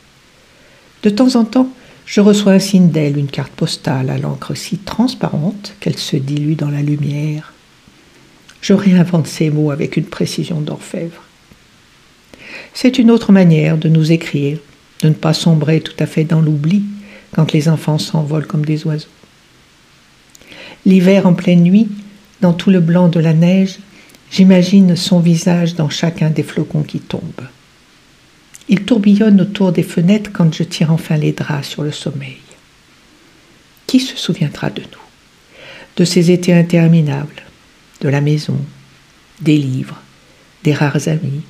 De 1.04 1.10
temps 1.10 1.36
en 1.36 1.46
temps, 1.46 1.70
je 2.06 2.22
reçois 2.22 2.54
un 2.54 2.60
signe 2.60 2.90
d'elle, 2.90 3.18
une 3.18 3.30
carte 3.30 3.54
postale 3.54 4.10
à 4.10 4.18
l'encre 4.18 4.56
si 4.56 4.78
transparente 4.78 5.76
qu'elle 5.80 5.98
se 5.98 6.18
dilue 6.18 6.56
dans 6.56 6.70
la 6.70 6.82
lumière. 6.82 7.54
Je 8.62 8.74
réinvente 8.74 9.28
ces 9.28 9.50
mots 9.50 9.72
avec 9.72 9.98
une 9.98 10.06
précision 10.06 10.62
d'orfèvre. 10.62 11.24
C'est 12.74 13.00
une 13.00 13.12
autre 13.12 13.32
manière 13.32 13.78
de 13.78 13.90
nous 13.90 14.12
écrire, 14.12 14.60
de 15.02 15.10
ne 15.10 15.14
pas 15.14 15.34
sombrer 15.34 15.82
tout 15.82 15.96
à 16.00 16.06
fait 16.06 16.24
dans 16.24 16.42
l'oubli 16.42 16.84
quand 17.34 17.54
les 17.54 17.70
enfants 17.70 17.98
s'envolent 17.98 18.48
comme 18.48 18.66
des 18.66 18.86
oiseaux. 18.86 19.08
L'hiver 20.86 21.28
en 21.28 21.34
pleine 21.34 21.64
nuit, 21.64 21.90
dans 22.42 22.54
tout 22.54 22.70
le 22.70 22.80
blanc 22.80 23.08
de 23.08 23.20
la 23.20 23.34
neige, 23.34 23.78
j'imagine 24.32 24.96
son 24.96 25.20
visage 25.20 25.76
dans 25.76 25.90
chacun 25.90 26.30
des 26.30 26.44
flocons 26.44 26.84
qui 26.84 27.00
tombent. 27.00 27.48
Il 28.68 28.84
tourbillonne 28.84 29.42
autour 29.42 29.72
des 29.72 29.84
fenêtres 29.84 30.32
quand 30.34 30.54
je 30.54 30.64
tire 30.64 30.92
enfin 30.92 31.18
les 31.18 31.34
draps 31.34 31.68
sur 31.68 31.84
le 31.84 31.92
sommeil. 31.92 32.38
Qui 33.88 34.00
se 34.00 34.16
souviendra 34.18 34.70
de 34.70 34.82
nous, 34.82 35.08
de 35.98 36.06
ces 36.06 36.32
étés 36.32 36.54
interminables, 36.54 37.44
de 38.00 38.10
la 38.10 38.22
maison, 38.22 38.58
des 39.42 39.58
livres, 39.58 40.02
des 40.64 40.74
rares 40.74 41.08
amis? 41.08 41.42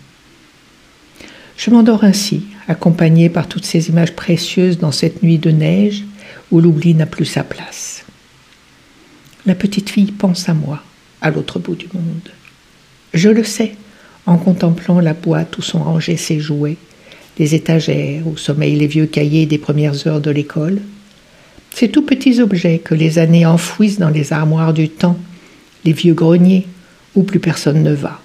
Je 1.58 1.70
m'endors 1.70 2.04
ainsi, 2.04 2.44
accompagné 2.68 3.30
par 3.30 3.48
toutes 3.48 3.66
ces 3.66 3.90
images 3.90 4.16
précieuses 4.16 4.80
dans 4.80 4.92
cette 4.92 5.22
nuit 5.22 5.38
de 5.38 5.52
neige 5.52 6.04
où 6.50 6.60
l'oubli 6.60 6.96
n'a 6.96 7.06
plus 7.06 7.26
sa 7.26 7.44
place. 7.44 7.91
La 9.46 9.56
petite 9.56 9.90
fille 9.90 10.12
pense 10.12 10.50
à 10.50 10.54
moi, 10.54 10.84
à 11.22 11.32
l'autre 11.32 11.58
bout 11.58 11.76
du 11.76 11.88
monde. 11.94 12.30
Je 13.14 13.30
le 13.30 13.44
sais 13.44 13.74
en 14.28 14.38
contemplant 14.38 15.00
la 15.00 15.14
boîte 15.14 15.58
où 15.58 15.62
sont 15.62 15.84
rangés 15.84 16.18
ses 16.18 16.40
jouets, 16.40 16.78
les 17.40 17.56
étagères 17.56 18.28
où 18.28 18.38
sommeillent 18.38 18.78
les 18.78 18.88
vieux 18.88 19.08
cahiers 19.08 19.48
des 19.48 19.58
premières 19.58 20.06
heures 20.08 20.22
de 20.22 20.30
l'école. 20.30 20.80
Ces 21.74 21.90
tout 21.90 22.04
petits 22.04 22.40
objets 22.40 22.80
que 22.80 22.94
les 22.94 23.18
années 23.18 23.46
enfouissent 23.46 24.00
dans 24.00 24.10
les 24.10 24.32
armoires 24.32 24.74
du 24.74 24.90
temps, 24.90 25.18
les 25.86 25.94
vieux 25.94 26.14
greniers 26.14 26.68
où 27.16 27.24
plus 27.24 27.40
personne 27.40 27.82
ne 27.82 27.94
va. 27.94 28.22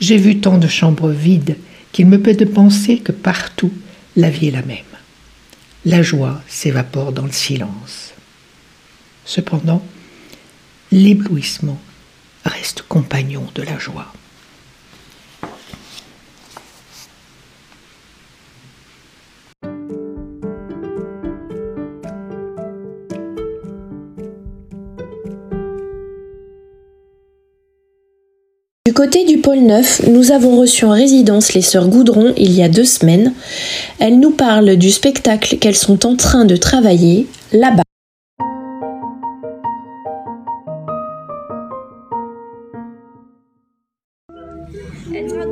J'ai 0.00 0.18
vu 0.18 0.38
tant 0.38 0.58
de 0.58 0.68
chambres 0.68 1.10
vides 1.10 1.56
qu'il 1.92 2.06
me 2.06 2.20
plaît 2.20 2.34
de 2.34 2.44
penser 2.44 2.98
que 2.98 3.12
partout 3.12 3.72
la 4.16 4.28
vie 4.28 4.48
est 4.48 4.52
la 4.52 4.62
même. 4.62 4.78
La 5.86 6.02
joie 6.02 6.42
s'évapore 6.46 7.12
dans 7.12 7.24
le 7.24 7.32
silence. 7.32 8.12
Cependant, 9.28 9.82
l'éblouissement 10.90 11.76
reste 12.46 12.80
compagnon 12.88 13.44
de 13.54 13.62
la 13.62 13.78
joie. 13.78 14.06
Du 28.86 28.94
côté 28.94 29.26
du 29.26 29.36
pôle 29.42 29.58
Neuf, 29.58 30.00
nous 30.08 30.32
avons 30.32 30.58
reçu 30.58 30.86
en 30.86 30.92
résidence 30.92 31.52
les 31.52 31.60
sœurs 31.60 31.88
Goudron 31.88 32.32
il 32.38 32.52
y 32.52 32.62
a 32.62 32.70
deux 32.70 32.86
semaines. 32.86 33.34
Elles 33.98 34.18
nous 34.18 34.30
parlent 34.30 34.76
du 34.76 34.90
spectacle 34.90 35.58
qu'elles 35.58 35.76
sont 35.76 36.06
en 36.06 36.16
train 36.16 36.46
de 36.46 36.56
travailler 36.56 37.26
là-bas. 37.52 37.82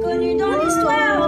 when 0.07 0.23
you 0.23 0.39
don't 0.39 0.85
well. 0.85 1.26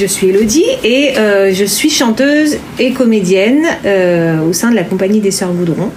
Je 0.00 0.06
suis 0.06 0.28
Elodie 0.28 0.64
et 0.82 1.18
euh, 1.18 1.52
je 1.52 1.64
suis 1.64 1.90
chanteuse 1.90 2.56
et 2.78 2.92
comédienne 2.92 3.66
euh, 3.84 4.40
au 4.40 4.54
sein 4.54 4.70
de 4.70 4.76
la 4.76 4.82
compagnie 4.82 5.20
des 5.20 5.30
Sœurs 5.30 5.52
Goudron. 5.52 5.90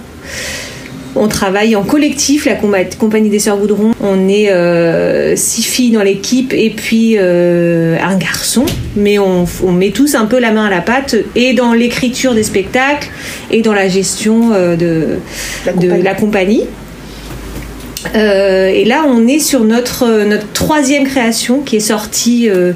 On 1.16 1.28
travaille 1.28 1.74
en 1.74 1.84
collectif, 1.84 2.44
la 2.44 2.56
compagnie 2.98 3.30
des 3.30 3.38
Sœurs 3.38 3.56
Goudron. 3.56 3.92
On 4.02 4.28
est 4.28 4.50
euh, 4.50 5.36
six 5.36 5.62
filles 5.62 5.92
dans 5.92 6.02
l'équipe 6.02 6.52
et 6.52 6.70
puis 6.70 7.16
un 7.16 8.16
garçon. 8.18 8.66
Mais 8.96 9.18
on, 9.18 9.46
on, 9.64 9.72
met 9.72 9.90
tous 9.90 10.16
un 10.16 10.26
peu 10.26 10.38
la 10.38 10.50
main 10.50 10.66
à 10.66 10.70
la 10.70 10.80
pâte 10.80 11.16
et 11.34 11.54
dans 11.54 11.72
l'écriture 11.72 12.34
des 12.34 12.42
spectacles 12.42 13.08
et 13.50 13.62
dans 13.62 13.72
la 13.72 13.88
gestion 13.88 14.50
de, 14.50 15.18
la 15.64 15.72
de 15.72 16.02
la 16.02 16.14
compagnie. 16.14 16.64
Euh, 18.14 18.68
et 18.68 18.84
là, 18.84 19.04
on 19.06 19.26
est 19.26 19.38
sur 19.38 19.64
notre, 19.64 20.24
notre 20.24 20.50
troisième 20.52 21.04
création 21.04 21.60
qui 21.60 21.76
est 21.76 21.80
sortie 21.80 22.48
euh, 22.48 22.72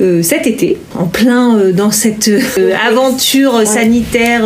euh, 0.00 0.22
cet 0.22 0.46
été, 0.46 0.78
en 0.94 1.04
plein 1.04 1.58
euh, 1.58 1.72
dans 1.72 1.90
cette 1.90 2.28
euh, 2.28 2.72
aventure 2.86 3.66
sanitaire 3.66 4.42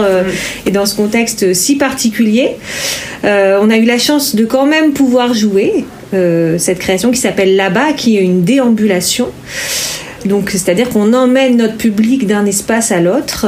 et 0.66 0.70
dans 0.70 0.84
ce 0.84 0.96
contexte 0.96 1.54
si 1.54 1.76
particulier. 1.76 2.56
on 3.23 3.70
a 3.70 3.76
eu 3.76 3.84
la 3.84 3.99
chance 3.99 4.34
de 4.34 4.44
quand 4.44 4.66
même 4.66 4.92
pouvoir 4.92 5.32
jouer 5.34 5.84
cette 6.58 6.78
création 6.78 7.11
qui 7.11 7.18
s'appelle 7.18 7.56
Là-bas, 7.56 7.92
qui 7.92 8.16
est 8.16 8.23
une 8.23 8.42
déambulation. 8.44 9.28
Donc, 10.25 10.50
c'est-à-dire 10.50 10.88
qu'on 10.88 11.12
emmène 11.12 11.56
notre 11.56 11.76
public 11.76 12.26
d'un 12.26 12.46
espace 12.46 12.92
à 12.92 13.00
l'autre 13.00 13.46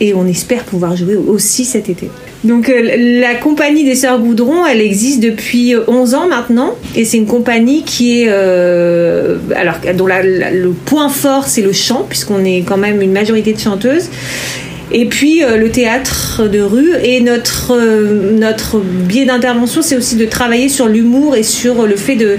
et 0.00 0.12
on 0.14 0.26
espère 0.26 0.64
pouvoir 0.64 0.96
jouer 0.96 1.16
aussi 1.16 1.64
cet 1.64 1.88
été. 1.88 2.10
Donc 2.44 2.68
euh, 2.68 3.20
la 3.20 3.34
compagnie 3.34 3.84
des 3.84 3.94
Sœurs 3.94 4.18
Goudron, 4.18 4.64
elle 4.66 4.80
existe 4.80 5.20
depuis 5.20 5.74
11 5.86 6.14
ans 6.14 6.28
maintenant. 6.28 6.74
Et 6.94 7.04
c'est 7.04 7.18
une 7.18 7.26
compagnie 7.26 7.82
qui 7.82 8.22
est 8.22 8.28
euh, 8.28 9.36
alors 9.54 9.76
dont 9.94 10.06
le 10.06 10.70
point 10.70 11.08
fort 11.08 11.46
c'est 11.46 11.62
le 11.62 11.72
chant 11.72 12.06
puisqu'on 12.08 12.44
est 12.44 12.62
quand 12.62 12.78
même 12.78 13.02
une 13.02 13.12
majorité 13.12 13.52
de 13.52 13.58
chanteuses 13.58 14.08
et 14.92 15.06
puis 15.06 15.42
euh, 15.42 15.56
le 15.56 15.70
théâtre 15.70 16.48
de 16.48 16.60
rue 16.60 16.94
et 17.02 17.20
notre 17.20 17.74
euh, 17.74 18.32
notre 18.32 18.80
biais 18.80 19.24
d'intervention 19.24 19.82
c'est 19.82 19.96
aussi 19.96 20.16
de 20.16 20.24
travailler 20.24 20.68
sur 20.68 20.88
l'humour 20.88 21.36
et 21.36 21.42
sur 21.42 21.86
le 21.86 21.96
fait 21.96 22.16
de 22.16 22.38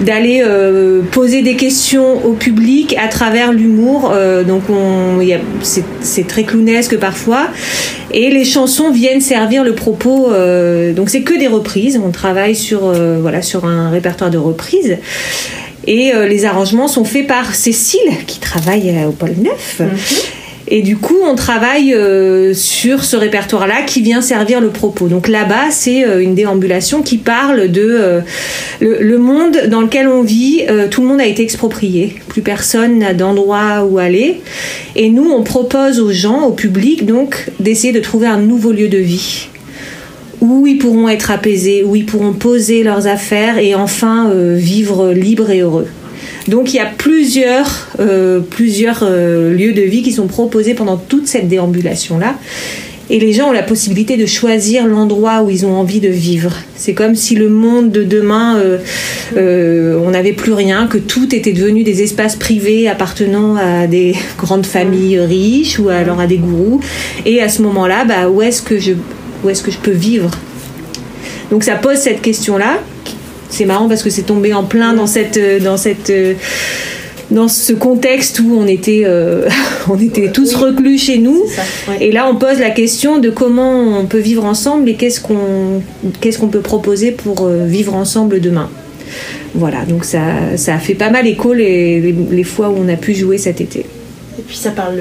d'aller 0.00 0.42
euh, 0.44 1.02
poser 1.02 1.42
des 1.42 1.56
questions 1.56 2.24
au 2.24 2.32
public 2.32 2.96
à 2.98 3.08
travers 3.08 3.52
l'humour 3.52 4.12
euh, 4.12 4.42
donc 4.42 4.62
on 4.68 5.20
c'est 6.00 6.26
très 6.26 6.44
clownesque 6.44 6.96
parfois 6.98 7.48
et 8.12 8.30
les 8.30 8.44
chansons 8.44 8.90
viennent 8.90 9.20
servir 9.20 9.62
le 9.64 9.74
propos 9.74 10.32
euh, 10.32 10.92
donc 10.92 11.10
c'est 11.10 11.22
que 11.22 11.38
des 11.38 11.48
reprises 11.48 12.00
on 12.04 12.10
travaille 12.10 12.56
sur 12.56 12.92
voilà 13.20 13.42
sur 13.42 13.64
un 13.66 13.90
répertoire 13.90 14.30
de 14.30 14.38
reprises 14.38 14.96
et 15.86 16.12
les 16.28 16.46
arrangements 16.46 16.88
sont 16.88 17.04
faits 17.04 17.26
par 17.26 17.54
Cécile 17.54 18.00
qui 18.26 18.40
travaille 18.40 19.04
au 19.06 19.12
pôle 19.12 19.34
Neuf. 19.42 19.80
Mm 19.80 19.84
-hmm. 19.84 20.43
Et 20.68 20.80
du 20.80 20.96
coup, 20.96 21.18
on 21.22 21.34
travaille 21.34 21.92
euh, 21.92 22.54
sur 22.54 23.04
ce 23.04 23.16
répertoire-là 23.16 23.82
qui 23.86 24.00
vient 24.00 24.22
servir 24.22 24.60
le 24.60 24.70
propos. 24.70 25.08
Donc 25.08 25.28
là-bas, 25.28 25.70
c'est 25.70 26.06
euh, 26.06 26.22
une 26.22 26.34
déambulation 26.34 27.02
qui 27.02 27.18
parle 27.18 27.68
de 27.70 27.86
euh, 27.86 28.20
le, 28.80 29.02
le, 29.02 29.18
monde 29.18 29.64
dans 29.68 29.82
lequel 29.82 30.08
on 30.08 30.22
vit. 30.22 30.64
tout 30.90 31.02
le 31.02 31.06
monde 31.06 31.20
a 31.20 31.26
été 31.26 31.42
exproprié. 31.42 32.16
Plus 32.28 32.40
personne 32.40 32.98
n'a 32.98 33.12
d'endroit 33.12 33.84
où 33.84 33.98
aller. 33.98 34.40
Et 34.96 35.10
nous, 35.10 35.30
on 35.30 35.42
propose 35.42 36.00
aux 36.00 36.12
gens, 36.12 36.46
au 36.46 36.52
public, 36.52 37.04
donc, 37.04 37.50
d'essayer 37.60 37.92
de 37.92 38.00
trouver 38.00 38.26
un 38.26 38.38
nouveau 38.38 38.72
lieu 38.72 38.88
de 38.88 38.98
vie 38.98 39.48
où 40.40 40.66
ils 40.66 40.76
pourront 40.76 41.08
être 41.08 41.30
apaisés, 41.30 41.84
où 41.84 41.96
ils 41.96 42.04
pourront 42.04 42.34
poser 42.34 42.82
leurs 42.82 43.06
affaires 43.06 43.56
et 43.58 43.74
enfin 43.74 44.30
vivre 44.34 45.12
libre 45.12 45.50
et 45.50 45.60
heureux. 45.60 45.86
Donc 46.48 46.74
il 46.74 46.76
y 46.76 46.80
a 46.80 46.86
plusieurs, 46.86 47.88
euh, 48.00 48.40
euh, 49.02 49.54
lieux 49.54 49.72
de 49.72 49.82
vie 49.82 50.02
qui 50.02 50.12
sont 50.12 50.26
proposés 50.26 50.74
pendant 50.74 50.96
toute 50.96 51.26
cette 51.26 51.48
déambulation-là. 51.48 52.34
Et 53.10 53.18
les 53.18 53.34
gens 53.34 53.50
ont 53.50 53.52
la 53.52 53.62
possibilité 53.62 54.16
de 54.16 54.24
choisir 54.24 54.86
l'endroit 54.86 55.42
où 55.42 55.50
ils 55.50 55.66
ont 55.66 55.74
envie 55.74 56.00
de 56.00 56.08
vivre. 56.08 56.54
C'est 56.74 56.94
comme 56.94 57.14
si 57.14 57.34
le 57.34 57.50
monde 57.50 57.90
de 57.90 58.02
demain, 58.02 58.58
euh, 59.36 60.00
on 60.02 60.10
n'avait 60.10 60.32
plus 60.32 60.54
rien, 60.54 60.86
que 60.86 60.96
tout 60.96 61.34
était 61.34 61.52
devenu 61.52 61.82
des 61.82 62.02
espaces 62.02 62.34
privés 62.34 62.88
appartenant 62.88 63.56
à 63.56 63.86
des 63.86 64.14
grandes 64.38 64.64
familles 64.64 65.20
riches 65.20 65.78
ou 65.78 65.90
alors 65.90 66.18
à 66.18 66.26
des 66.26 66.38
gourous. 66.38 66.80
Et 67.26 67.42
à 67.42 67.50
ce 67.50 67.60
moment-là, 67.60 68.06
bah, 68.06 68.30
où 68.30 68.40
est-ce 68.40 68.62
que 68.62 68.74
où 69.44 69.50
est-ce 69.50 69.62
que 69.62 69.70
je 69.70 69.78
peux 69.78 69.90
vivre? 69.90 70.30
Donc 71.50 71.62
ça 71.62 71.74
pose 71.74 71.98
cette 71.98 72.22
question-là 72.22 72.78
c'est 73.54 73.64
marrant 73.64 73.88
parce 73.88 74.02
que 74.02 74.10
c'est 74.10 74.22
tombé 74.22 74.52
en 74.52 74.64
plein 74.64 74.92
dans 74.92 75.06
cette 75.06 75.38
dans 75.62 75.76
cette 75.76 76.12
dans 77.30 77.48
ce 77.48 77.72
contexte 77.72 78.40
où 78.40 78.54
on 78.56 78.66
était 78.66 79.02
euh, 79.04 79.48
on 79.88 79.98
était 79.98 80.30
tous 80.30 80.54
reclus 80.54 80.98
chez 80.98 81.18
nous. 81.18 81.44
Ça, 81.48 81.62
ouais. 81.90 82.06
et 82.06 82.12
là 82.12 82.28
on 82.30 82.36
pose 82.36 82.58
la 82.58 82.70
question 82.70 83.18
de 83.18 83.30
comment 83.30 83.98
on 83.98 84.06
peut 84.06 84.18
vivre 84.18 84.44
ensemble 84.44 84.88
et 84.88 84.94
qu'est-ce 84.94 85.20
qu'on 85.20 85.82
qu'est-ce 86.20 86.38
qu'on 86.38 86.48
peut 86.48 86.60
proposer 86.60 87.10
pour 87.10 87.46
euh, 87.46 87.66
vivre 87.66 87.94
ensemble 87.94 88.40
demain. 88.40 88.70
Voilà 89.54 89.84
donc 89.84 90.04
ça 90.04 90.56
ça 90.56 90.74
a 90.74 90.78
fait 90.78 90.94
pas 90.94 91.10
mal 91.10 91.26
écho 91.26 91.52
les, 91.52 92.00
les, 92.00 92.14
les 92.30 92.44
fois 92.44 92.68
où 92.68 92.76
on 92.78 92.88
a 92.88 92.96
pu 92.96 93.14
jouer 93.14 93.38
cet 93.38 93.60
été. 93.60 93.86
Et 94.36 94.42
puis 94.42 94.56
ça 94.56 94.70
parle 94.70 94.98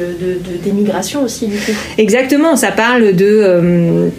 d'émigration 0.64 1.20
de, 1.20 1.24
de, 1.24 1.28
aussi 1.28 1.48
du 1.48 1.58
coup. 1.58 1.72
Exactement 1.98 2.56
ça 2.56 2.72
parle 2.72 3.16
de 3.16 3.26
euh, 3.26 4.10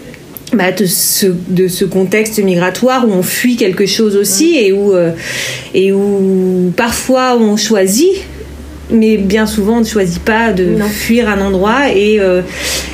bah, 0.53 0.71
de, 0.71 0.85
ce, 0.85 1.27
de 1.47 1.67
ce 1.67 1.85
contexte 1.85 2.39
migratoire 2.39 3.07
où 3.07 3.11
on 3.11 3.23
fuit 3.23 3.55
quelque 3.55 3.85
chose 3.85 4.15
aussi 4.15 4.57
et, 4.57 4.71
où, 4.71 4.93
euh, 4.93 5.11
et 5.73 5.91
où 5.91 6.71
parfois 6.77 7.35
on 7.37 7.57
choisit 7.57 8.13
mais 8.91 9.17
bien 9.17 9.47
souvent 9.47 9.77
on 9.77 9.81
ne 9.81 9.85
choisit 9.85 10.21
pas 10.21 10.53
de 10.53 10.65
non. 10.65 10.87
fuir 10.87 11.27
un 11.29 11.41
endroit 11.41 11.89
et, 11.93 12.19
euh, 12.19 12.41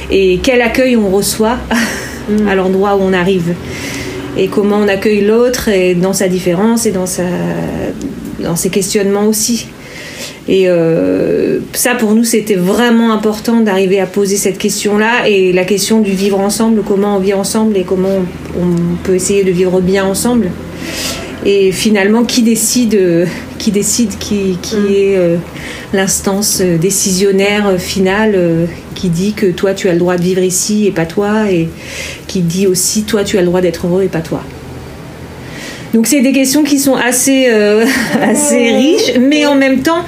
et 0.09 0.39
quel 0.41 0.61
accueil 0.61 0.95
on 0.95 1.09
reçoit 1.09 1.57
mmh. 2.29 2.47
à 2.47 2.55
l'endroit 2.55 2.95
où 2.95 3.01
on 3.01 3.13
arrive 3.13 3.53
et 4.37 4.47
comment 4.47 4.77
on 4.77 4.87
accueille 4.87 5.21
l'autre 5.25 5.67
et 5.67 5.93
dans 5.93 6.13
sa 6.13 6.29
différence 6.29 6.85
et 6.85 6.91
dans, 6.91 7.05
sa, 7.05 7.23
dans 8.39 8.55
ses 8.55 8.69
questionnements 8.69 9.25
aussi 9.25 9.67
et 10.47 10.67
euh, 10.67 11.59
ça, 11.73 11.95
pour 11.95 12.13
nous, 12.13 12.23
c'était 12.23 12.55
vraiment 12.55 13.13
important 13.13 13.61
d'arriver 13.61 13.99
à 13.99 14.07
poser 14.07 14.37
cette 14.37 14.57
question-là 14.57 15.27
et 15.27 15.53
la 15.53 15.65
question 15.65 16.01
du 16.01 16.11
vivre 16.11 16.39
ensemble, 16.39 16.81
comment 16.85 17.17
on 17.17 17.19
vit 17.19 17.33
ensemble 17.33 17.77
et 17.77 17.83
comment 17.83 18.25
on, 18.59 18.95
peut 19.03 19.15
essayer 19.15 19.43
de 19.43 19.51
vivre 19.51 19.81
bien 19.81 20.03
ensemble. 20.05 20.51
Et 21.45 21.71
finalement, 21.71 22.23
qui 22.23 22.41
décide, 22.43 23.27
qui 23.57 23.71
décide, 23.71 24.17
qui, 24.17 24.57
qui 24.61 24.75
mmh. 24.75 24.85
est 24.91 25.17
euh, 25.17 25.37
l'instance 25.93 26.61
décisionnaire 26.61 27.79
finale 27.79 28.33
euh, 28.35 28.65
qui 28.95 29.09
dit 29.09 29.33
que 29.33 29.47
toi, 29.47 29.73
tu 29.73 29.89
as 29.89 29.93
le 29.93 29.99
droit 29.99 30.17
de 30.17 30.23
vivre 30.23 30.41
ici 30.41 30.87
et 30.87 30.91
pas 30.91 31.05
toi, 31.05 31.51
et 31.51 31.69
qui 32.27 32.41
dit 32.41 32.67
aussi 32.67 33.03
toi, 33.03 33.23
tu 33.23 33.37
as 33.37 33.41
le 33.41 33.47
droit 33.47 33.61
d'être 33.61 33.87
heureux 33.87 34.03
et 34.03 34.07
pas 34.07 34.21
toi. 34.21 34.43
Donc 35.93 36.07
c'est 36.07 36.21
des 36.21 36.31
questions 36.31 36.63
qui 36.63 36.79
sont 36.79 36.95
assez, 36.95 37.47
euh, 37.49 37.85
assez 38.21 38.71
riches, 38.71 39.13
mais 39.19 39.45
en 39.45 39.55
même 39.55 39.81
temps, 39.81 40.03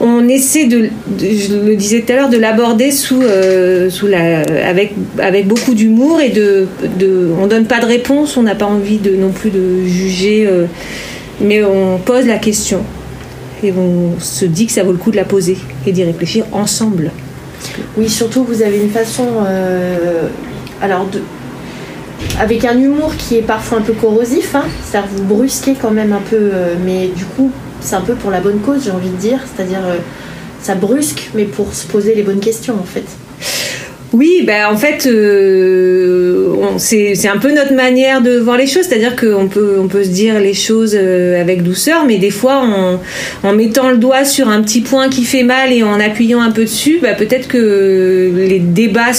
on 0.00 0.28
essaie 0.28 0.66
de, 0.66 0.88
de 1.06 1.26
je 1.26 1.54
le 1.54 1.76
disais 1.76 2.00
tout 2.00 2.12
à 2.12 2.16
l'heure, 2.16 2.28
de 2.28 2.36
l'aborder 2.36 2.90
sous, 2.90 3.22
euh, 3.22 3.90
sous 3.90 4.08
la, 4.08 4.40
avec, 4.68 4.92
avec 5.18 5.46
beaucoup 5.46 5.74
d'humour 5.74 6.20
et 6.20 6.30
de, 6.30 6.66
de, 6.98 7.30
on 7.40 7.46
donne 7.46 7.66
pas 7.66 7.80
de 7.80 7.86
réponse, 7.86 8.36
on 8.36 8.42
n'a 8.42 8.56
pas 8.56 8.66
envie 8.66 8.98
de 8.98 9.14
non 9.14 9.30
plus 9.30 9.50
de 9.50 9.84
juger, 9.86 10.46
euh, 10.46 10.66
mais 11.40 11.62
on 11.62 11.98
pose 11.98 12.26
la 12.26 12.38
question 12.38 12.82
et 13.62 13.72
on 13.72 14.20
se 14.20 14.44
dit 14.44 14.66
que 14.66 14.72
ça 14.72 14.82
vaut 14.82 14.92
le 14.92 14.98
coup 14.98 15.12
de 15.12 15.16
la 15.16 15.24
poser 15.24 15.56
et 15.86 15.92
d'y 15.92 16.02
réfléchir 16.02 16.44
ensemble. 16.52 17.12
Oui, 17.96 18.10
surtout 18.10 18.44
vous 18.44 18.62
avez 18.62 18.78
une 18.78 18.90
façon, 18.90 19.26
alors 20.82 21.06
de, 21.06 21.22
avec 22.40 22.64
un 22.64 22.78
humour 22.78 23.14
qui 23.16 23.36
est 23.36 23.42
parfois 23.42 23.78
un 23.78 23.82
peu 23.82 23.92
corrosif, 23.92 24.54
hein, 24.54 24.64
vous 25.14 25.24
brusquez 25.24 25.74
quand 25.80 25.90
même 25.90 26.12
un 26.12 26.22
peu, 26.30 26.36
euh, 26.36 26.74
mais 26.84 27.08
du 27.08 27.24
coup 27.24 27.50
c'est 27.80 27.96
un 27.96 28.00
peu 28.00 28.14
pour 28.14 28.30
la 28.30 28.40
bonne 28.40 28.60
cause, 28.60 28.84
j'ai 28.84 28.90
envie 28.90 29.10
de 29.10 29.16
dire, 29.16 29.40
c'est-à-dire 29.54 29.84
euh, 29.84 29.96
ça 30.60 30.74
brusque, 30.74 31.30
mais 31.34 31.44
pour 31.44 31.74
se 31.74 31.86
poser 31.86 32.14
les 32.14 32.22
bonnes 32.22 32.40
questions 32.40 32.74
en 32.74 32.84
fait. 32.84 33.04
Oui, 34.14 34.44
ben 34.46 34.68
en 34.68 34.76
fait, 34.76 35.06
euh, 35.06 36.03
c'est 36.78 37.28
un 37.28 37.38
peu 37.38 37.52
notre 37.52 37.74
manière 37.74 38.22
de 38.22 38.38
voir 38.38 38.56
les 38.56 38.66
choses, 38.66 38.84
c'est-à-dire 38.84 39.16
qu'on 39.16 39.48
peut, 39.48 39.76
on 39.80 39.88
peut 39.88 40.04
se 40.04 40.10
dire 40.10 40.40
les 40.40 40.54
choses 40.54 40.96
euh, 40.98 41.40
avec 41.40 41.62
douceur, 41.62 42.04
mais 42.06 42.18
des 42.18 42.30
fois, 42.30 42.56
en, 42.56 43.00
en, 43.46 43.52
mettant 43.52 43.90
le 43.90 43.98
doigt 43.98 44.24
sur 44.24 44.48
un 44.48 44.62
petit 44.62 44.80
point 44.80 45.08
qui 45.08 45.24
fait 45.24 45.42
mal 45.42 45.72
et 45.72 45.82
en 45.82 46.00
appuyant 46.00 46.40
un 46.40 46.50
peu 46.50 46.62
dessus, 46.62 46.98
ben, 47.00 47.14
peut-être 47.16 47.48
que 47.48 48.32
les 48.48 48.58
débats 48.58 49.12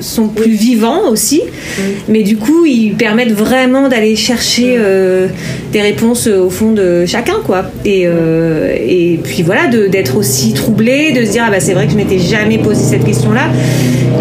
sont 0.00 0.28
plus 0.28 0.52
vivants 0.52 1.08
aussi, 1.10 1.42
oui. 1.78 1.84
mais 2.08 2.22
du 2.22 2.36
coup, 2.36 2.64
ils 2.66 2.94
permettent 2.94 3.32
vraiment 3.32 3.88
d'aller 3.88 4.16
chercher 4.16 4.76
euh, 4.78 5.28
des 5.72 5.80
réponses 5.80 6.26
au 6.26 6.50
fond 6.50 6.72
de 6.72 7.04
chacun, 7.06 7.36
quoi. 7.44 7.64
Et, 7.84 8.04
euh, 8.06 8.74
et 8.76 9.18
puis 9.22 9.42
voilà, 9.42 9.66
d'être 9.66 10.16
aussi 10.16 10.52
troublé, 10.52 11.12
de 11.12 11.24
se 11.24 11.32
dire, 11.32 11.44
ah 11.46 11.50
ben, 11.50 11.60
c'est 11.60 11.74
vrai 11.74 11.86
que 11.86 11.92
je 11.92 11.96
m'étais 11.96 12.18
jamais 12.18 12.58
posé 12.58 12.82
cette 12.82 13.04
question-là. 13.04 13.48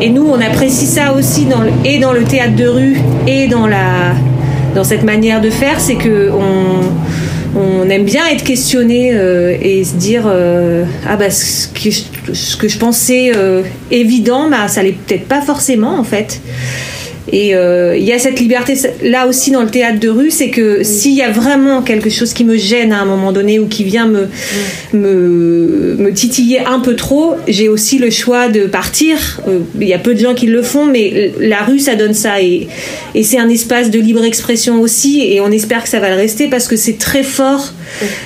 Et 0.01 0.09
nous, 0.09 0.27
on 0.27 0.39
apprécie 0.39 0.85
ça 0.85 1.13
aussi 1.13 1.45
dans 1.45 1.61
le, 1.61 1.71
et 1.85 1.97
dans 1.99 2.13
le 2.13 2.23
théâtre 2.23 2.55
de 2.55 2.67
rue 2.67 2.76
et 3.27 3.47
dans, 3.47 3.67
la, 3.67 4.13
dans 4.75 4.83
cette 4.83 5.03
manière 5.03 5.41
de 5.41 5.49
faire, 5.49 5.79
c'est 5.79 5.95
que 5.95 6.31
on, 6.31 7.89
aime 7.89 8.03
bien 8.03 8.27
être 8.27 8.43
questionné 8.43 9.11
euh, 9.13 9.55
et 9.61 9.83
se 9.85 9.95
dire 9.95 10.23
euh, 10.25 10.83
ah 11.07 11.15
bah 11.15 11.29
ce 11.29 11.69
que 11.69 11.89
je, 11.89 12.33
ce 12.33 12.57
que 12.57 12.67
je 12.67 12.77
pensais 12.77 13.31
euh, 13.33 13.63
évident, 13.91 14.49
bah 14.49 14.67
ça 14.67 14.83
l'est 14.83 14.91
peut-être 14.91 15.25
pas 15.25 15.41
forcément 15.41 15.97
en 15.97 16.03
fait. 16.03 16.41
Et 17.31 17.55
euh, 17.55 17.95
il 17.97 18.03
y 18.03 18.13
a 18.13 18.19
cette 18.19 18.39
liberté 18.39 18.73
là 19.03 19.27
aussi 19.27 19.51
dans 19.51 19.61
le 19.61 19.69
théâtre 19.69 19.99
de 19.99 20.09
rue, 20.09 20.31
c'est 20.31 20.49
que 20.49 20.83
s'il 20.83 21.13
y 21.13 21.21
a 21.21 21.31
vraiment 21.31 21.81
quelque 21.81 22.09
chose 22.09 22.33
qui 22.33 22.43
me 22.43 22.57
gêne 22.57 22.93
à 22.93 22.99
un 22.99 23.05
moment 23.05 23.31
donné 23.31 23.59
ou 23.59 23.67
qui 23.67 23.83
vient 23.83 24.07
me, 24.07 24.27
me, 24.93 25.95
me 25.97 26.13
titiller 26.13 26.59
un 26.65 26.79
peu 26.79 26.95
trop, 26.95 27.35
j'ai 27.47 27.69
aussi 27.69 27.97
le 27.97 28.09
choix 28.09 28.47
de 28.47 28.61
partir. 28.65 29.41
Euh, 29.47 29.59
Il 29.79 29.87
y 29.87 29.93
a 29.93 29.99
peu 29.99 30.13
de 30.13 30.19
gens 30.19 30.33
qui 30.33 30.47
le 30.47 30.61
font, 30.61 30.85
mais 30.85 31.31
la 31.39 31.63
rue, 31.63 31.79
ça 31.79 31.95
donne 31.95 32.13
ça. 32.13 32.41
Et, 32.41 32.67
et 33.13 33.23
c'est 33.23 33.39
un 33.39 33.49
espace 33.49 33.91
de 33.91 33.99
libre 33.99 34.23
expression 34.23 34.81
aussi, 34.81 35.21
et 35.21 35.41
on 35.41 35.51
espère 35.51 35.83
que 35.83 35.89
ça 35.89 35.99
va 35.99 36.09
le 36.09 36.15
rester 36.15 36.47
parce 36.47 36.67
que 36.67 36.75
c'est 36.75 36.97
très 36.97 37.23
fort 37.23 37.73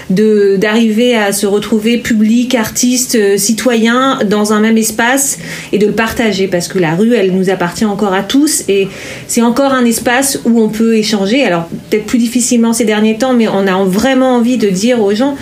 de 0.09 0.57
d'arriver 0.57 1.15
à 1.15 1.31
se 1.31 1.45
retrouver 1.45 1.97
public, 1.97 2.55
artiste, 2.55 3.15
euh, 3.15 3.37
citoyen 3.37 4.19
dans 4.25 4.53
un 4.53 4.59
même 4.59 4.77
espace 4.77 5.37
et 5.71 5.77
de 5.77 5.87
le 5.87 5.91
partager 5.93 6.47
parce 6.47 6.67
que 6.67 6.79
la 6.79 6.95
rue, 6.95 7.13
elle 7.13 7.31
nous 7.31 7.49
appartient 7.49 7.85
encore 7.85 8.13
à 8.13 8.23
tous 8.23 8.63
et 8.67 8.87
c'est 9.27 9.41
encore 9.41 9.73
un 9.73 9.86
espace 9.86 10.39
où 10.45 10.62
on 10.62 10.69
peut 10.69 10.95
échanger. 10.95 11.43
Alors 11.43 11.67
peut-être 11.89 12.06
plus 12.06 12.17
difficilement 12.17 12.73
ces 12.73 12.86
derniers 12.86 13.17
temps, 13.17 13.34
mais 13.34 13.47
on 13.47 13.67
a 13.67 13.84
vraiment 13.84 14.36
envie 14.36 14.58
de 14.58 14.69
dire 14.69 15.01
aux 15.01 15.13
gens 15.13 15.36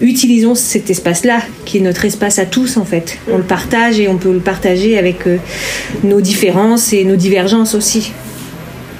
utilisons 0.00 0.54
cet 0.54 0.90
espace-là, 0.90 1.40
qui 1.64 1.78
est 1.78 1.80
notre 1.80 2.04
espace 2.04 2.38
à 2.38 2.46
tous 2.46 2.76
en 2.76 2.84
fait. 2.84 3.18
On 3.30 3.36
le 3.36 3.42
partage 3.42 4.00
et 4.00 4.08
on 4.08 4.16
peut 4.16 4.32
le 4.32 4.40
partager 4.40 4.98
avec 4.98 5.26
euh, 5.26 5.36
nos 6.04 6.20
différences 6.20 6.92
et 6.92 7.04
nos 7.04 7.16
divergences 7.16 7.74
aussi. 7.74 8.12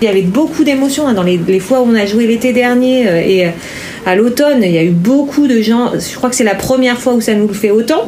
Il 0.02 0.06
y 0.06 0.09
avait 0.09 0.22
beaucoup 0.22 0.64
d'émotions 0.64 1.06
hein, 1.06 1.14
dans 1.14 1.22
les, 1.22 1.61
fois 1.61 1.83
où 1.83 1.90
on 1.90 1.94
a 1.94 2.06
joué 2.06 2.26
l'été 2.26 2.52
dernier 2.52 3.09
euh, 3.09 3.22
et 3.24 3.46
euh, 3.46 3.50
à 4.06 4.16
l'automne, 4.16 4.62
il 4.62 4.72
y 4.72 4.78
a 4.78 4.82
eu 4.82 4.90
beaucoup 4.90 5.46
de 5.46 5.60
gens. 5.60 5.92
Je 5.94 6.16
crois 6.16 6.30
que 6.30 6.36
c'est 6.36 6.44
la 6.44 6.54
première 6.54 6.98
fois 6.98 7.14
où 7.14 7.20
ça 7.20 7.34
nous 7.34 7.46
le 7.46 7.54
fait 7.54 7.70
autant. 7.70 8.04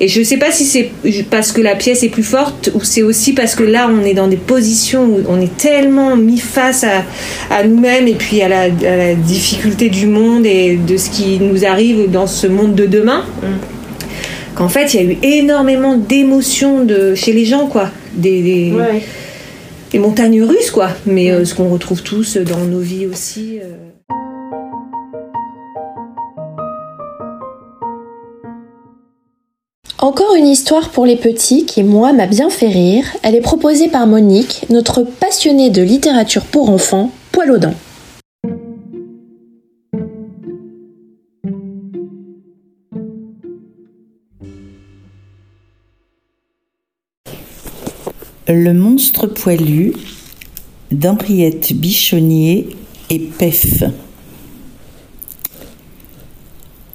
Et 0.00 0.08
je 0.08 0.20
ne 0.20 0.24
sais 0.24 0.36
pas 0.38 0.50
si 0.50 0.64
c'est 0.64 0.90
parce 1.30 1.52
que 1.52 1.60
la 1.60 1.74
pièce 1.76 2.02
est 2.02 2.08
plus 2.08 2.22
forte 2.22 2.70
ou 2.74 2.82
c'est 2.82 3.02
aussi 3.02 3.32
parce 3.32 3.54
que 3.54 3.62
là, 3.62 3.90
on 3.90 4.04
est 4.04 4.14
dans 4.14 4.28
des 4.28 4.36
positions 4.36 5.04
où 5.04 5.20
on 5.28 5.40
est 5.40 5.56
tellement 5.56 6.16
mis 6.16 6.38
face 6.38 6.84
à, 6.84 7.04
à 7.50 7.64
nous-mêmes 7.64 8.08
et 8.08 8.14
puis 8.14 8.40
à 8.42 8.48
la, 8.48 8.62
à 8.62 8.96
la 8.96 9.14
difficulté 9.14 9.90
du 9.90 10.06
monde 10.06 10.46
et 10.46 10.76
de 10.76 10.96
ce 10.96 11.10
qui 11.10 11.38
nous 11.38 11.64
arrive 11.64 12.10
dans 12.10 12.26
ce 12.26 12.46
monde 12.46 12.74
de 12.74 12.86
demain. 12.86 13.24
Qu'en 14.54 14.68
fait, 14.68 14.94
il 14.94 15.00
y 15.02 15.06
a 15.06 15.12
eu 15.12 15.18
énormément 15.22 15.96
d'émotions 15.96 16.84
de, 16.84 17.14
chez 17.14 17.32
les 17.32 17.44
gens, 17.44 17.66
quoi. 17.66 17.90
Des, 18.14 18.72
montagnes 19.94 20.42
russes, 20.42 20.70
quoi. 20.70 20.90
Mais 21.06 21.30
euh, 21.30 21.44
ce 21.44 21.54
qu'on 21.54 21.68
retrouve 21.68 22.02
tous 22.02 22.36
dans 22.36 22.64
nos 22.64 22.80
vies 22.80 23.06
aussi. 23.06 23.58
euh. 23.62 23.93
Encore 30.04 30.34
une 30.34 30.46
histoire 30.46 30.90
pour 30.90 31.06
les 31.06 31.16
petits 31.16 31.64
qui, 31.64 31.82
moi, 31.82 32.12
m'a 32.12 32.26
bien 32.26 32.50
fait 32.50 32.68
rire. 32.68 33.06
Elle 33.22 33.34
est 33.34 33.40
proposée 33.40 33.88
par 33.88 34.06
Monique, 34.06 34.66
notre 34.68 35.02
passionnée 35.02 35.70
de 35.70 35.80
littérature 35.80 36.44
pour 36.44 36.68
enfants, 36.68 37.10
poil 37.32 37.50
aux 37.50 37.56
dents. 37.56 37.72
Le 48.46 48.72
monstre 48.74 49.26
poilu 49.26 49.94
d'Henriette 50.92 51.72
Bichonnier 51.72 52.68
et 53.08 53.20
Pef. 53.20 53.84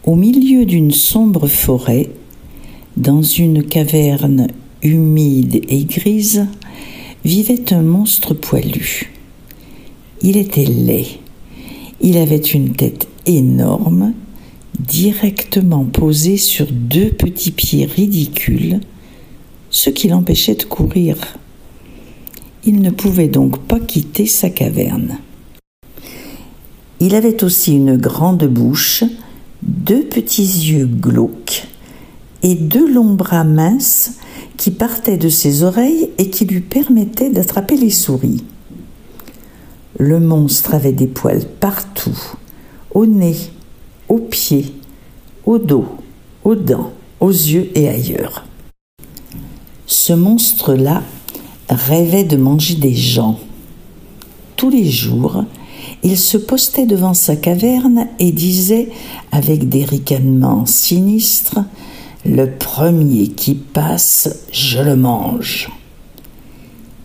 Au 0.04 0.14
milieu 0.14 0.68
d'une 0.68 0.92
sombre 0.92 1.48
forêt, 1.48 2.12
dans 3.00 3.22
une 3.22 3.64
caverne 3.64 4.48
humide 4.84 5.62
et 5.70 5.86
grise, 5.86 6.48
vivait 7.24 7.72
un 7.74 7.82
monstre 7.82 8.34
poilu. 8.34 9.14
Il 10.22 10.36
était 10.36 10.66
laid. 10.66 11.06
Il 12.02 12.18
avait 12.18 12.38
une 12.38 12.74
tête 12.74 13.08
énorme, 13.26 14.14
directement 14.80 15.86
posée 15.86 16.36
sur 16.36 16.68
deux 16.72 17.10
petits 17.10 17.52
pieds 17.52 17.86
ridicules, 17.86 18.82
ce 19.70 19.90
qui 19.90 20.10
l'empêchait 20.10 20.56
de 20.56 20.64
courir. 20.64 21.16
Il 22.66 22.82
ne 22.82 22.90
pouvait 22.90 23.30
donc 23.30 23.60
pas 23.60 23.80
quitter 23.80 24.26
sa 24.26 24.50
caverne. 24.50 25.20
Il 27.00 27.16
avait 27.16 27.46
aussi 27.46 27.76
une 27.76 27.96
grande 27.96 28.44
bouche, 28.46 29.06
deux 29.64 30.04
petits 30.04 30.44
yeux 30.44 30.86
glauques 30.86 31.64
et 32.44 32.56
deux 32.56 32.92
longs 32.92 33.14
bras 33.14 33.44
minces 33.44 34.14
qui 34.58 34.72
partaient 34.72 35.18
de 35.18 35.30
ses 35.30 35.64
oreilles 35.64 36.10
et 36.18 36.30
qui 36.30 36.46
lui 36.46 36.62
permettaient 36.62 37.30
d'attraper 37.30 37.78
les 37.78 37.90
souris. 37.90 38.44
Le 39.98 40.20
monstre 40.20 40.74
avait 40.74 40.94
des 40.94 41.08
poils 41.08 41.46
partout, 41.46 42.18
au 42.94 43.06
nez, 43.06 43.36
aux 44.08 44.20
pieds, 44.20 44.74
au 45.46 45.58
dos, 45.58 45.86
aux 46.44 46.56
dents, 46.56 46.92
aux 47.20 47.32
yeux 47.32 47.70
et 47.76 47.90
ailleurs. 47.90 48.46
Ce 49.86 50.14
monstre-là 50.14 51.04
rêvait 51.70 52.24
de 52.24 52.38
manger 52.38 52.76
des 52.76 52.96
gens. 52.96 53.40
Tous 54.56 54.70
les 54.70 54.90
jours, 54.90 55.44
il 56.04 56.18
se 56.18 56.38
postait 56.38 56.86
devant 56.86 57.14
sa 57.14 57.36
caverne 57.36 58.08
et 58.20 58.32
disait 58.32 58.90
avec 59.32 59.70
des 59.70 59.84
ricanements 59.84 60.66
sinistres 60.66 61.60
Le 62.26 62.48
premier 62.48 63.30
qui 63.30 63.56
passe, 63.56 64.44
je 64.52 64.82
le 64.82 64.98
mange. 64.98 65.70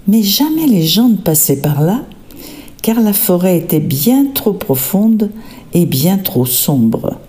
Mais 0.09 0.25
jamais 0.25 0.67
les 0.67 0.83
gens 0.83 1.09
ne 1.09 1.17
passaient 1.17 1.61
par 1.61 1.83
là, 1.83 2.03
car 2.83 3.01
la 3.01 3.13
forêt 3.13 3.57
était 3.57 3.79
bien 3.79 4.27
trop 4.35 4.53
profonde 4.53 5.31
et 5.73 5.87
bien 5.87 6.19
trop 6.19 6.47
sombre. 6.47 7.21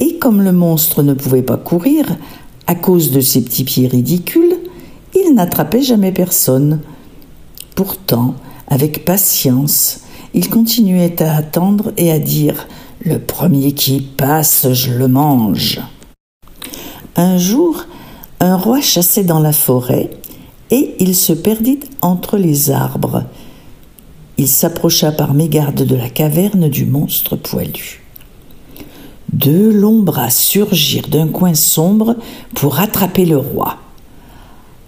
Et 0.00 0.18
comme 0.18 0.42
le 0.42 0.50
monstre 0.50 1.04
ne 1.04 1.14
pouvait 1.14 1.42
pas 1.42 1.56
courir, 1.56 2.16
à 2.66 2.74
cause 2.74 3.12
de 3.12 3.20
ses 3.20 3.44
petits 3.44 3.64
pieds 3.64 3.86
ridicules, 3.86 4.56
il 5.14 5.34
n'attrapait 5.34 5.82
jamais 5.82 6.10
personne. 6.10 6.80
Pourtant, 7.76 8.34
avec 8.66 9.04
patience, 9.04 10.00
il 10.34 10.50
continuait 10.50 11.22
à 11.22 11.36
attendre 11.36 11.92
et 11.96 12.10
à 12.10 12.18
dire 12.18 12.66
Le 13.04 13.20
premier 13.20 13.70
qui 13.70 14.00
passe, 14.00 14.72
je 14.72 14.92
le 14.94 15.06
mange. 15.06 15.80
Un 17.16 17.38
jour, 17.38 17.84
un 18.40 18.56
roi 18.56 18.80
chassait 18.80 19.22
dans 19.22 19.38
la 19.38 19.52
forêt 19.52 20.10
et 20.72 20.96
il 20.98 21.14
se 21.14 21.32
perdit 21.32 21.78
entre 22.02 22.36
les 22.36 22.72
arbres. 22.72 23.24
Il 24.36 24.48
s'approcha 24.48 25.12
par 25.12 25.32
mégarde 25.32 25.84
de 25.84 25.94
la 25.94 26.10
caverne 26.10 26.68
du 26.68 26.86
monstre 26.86 27.36
poilu. 27.36 28.02
Deux 29.32 29.70
longs 29.70 30.02
bras 30.02 30.30
surgirent 30.30 31.08
d'un 31.08 31.28
coin 31.28 31.54
sombre 31.54 32.16
pour 32.54 32.80
attraper 32.80 33.26
le 33.26 33.38
roi. 33.38 33.76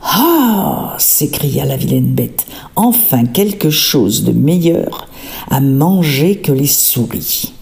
Ah 0.03 0.97
s'écria 0.99 1.65
la 1.65 1.77
vilaine 1.77 2.12
bête, 2.12 2.47
enfin 2.75 3.25
quelque 3.25 3.71
chose 3.71 4.25
de 4.25 4.33
meilleur 4.33 5.09
à 5.49 5.61
manger 5.61 6.39
que 6.39 6.53
les 6.53 6.67
souris. 6.67 7.53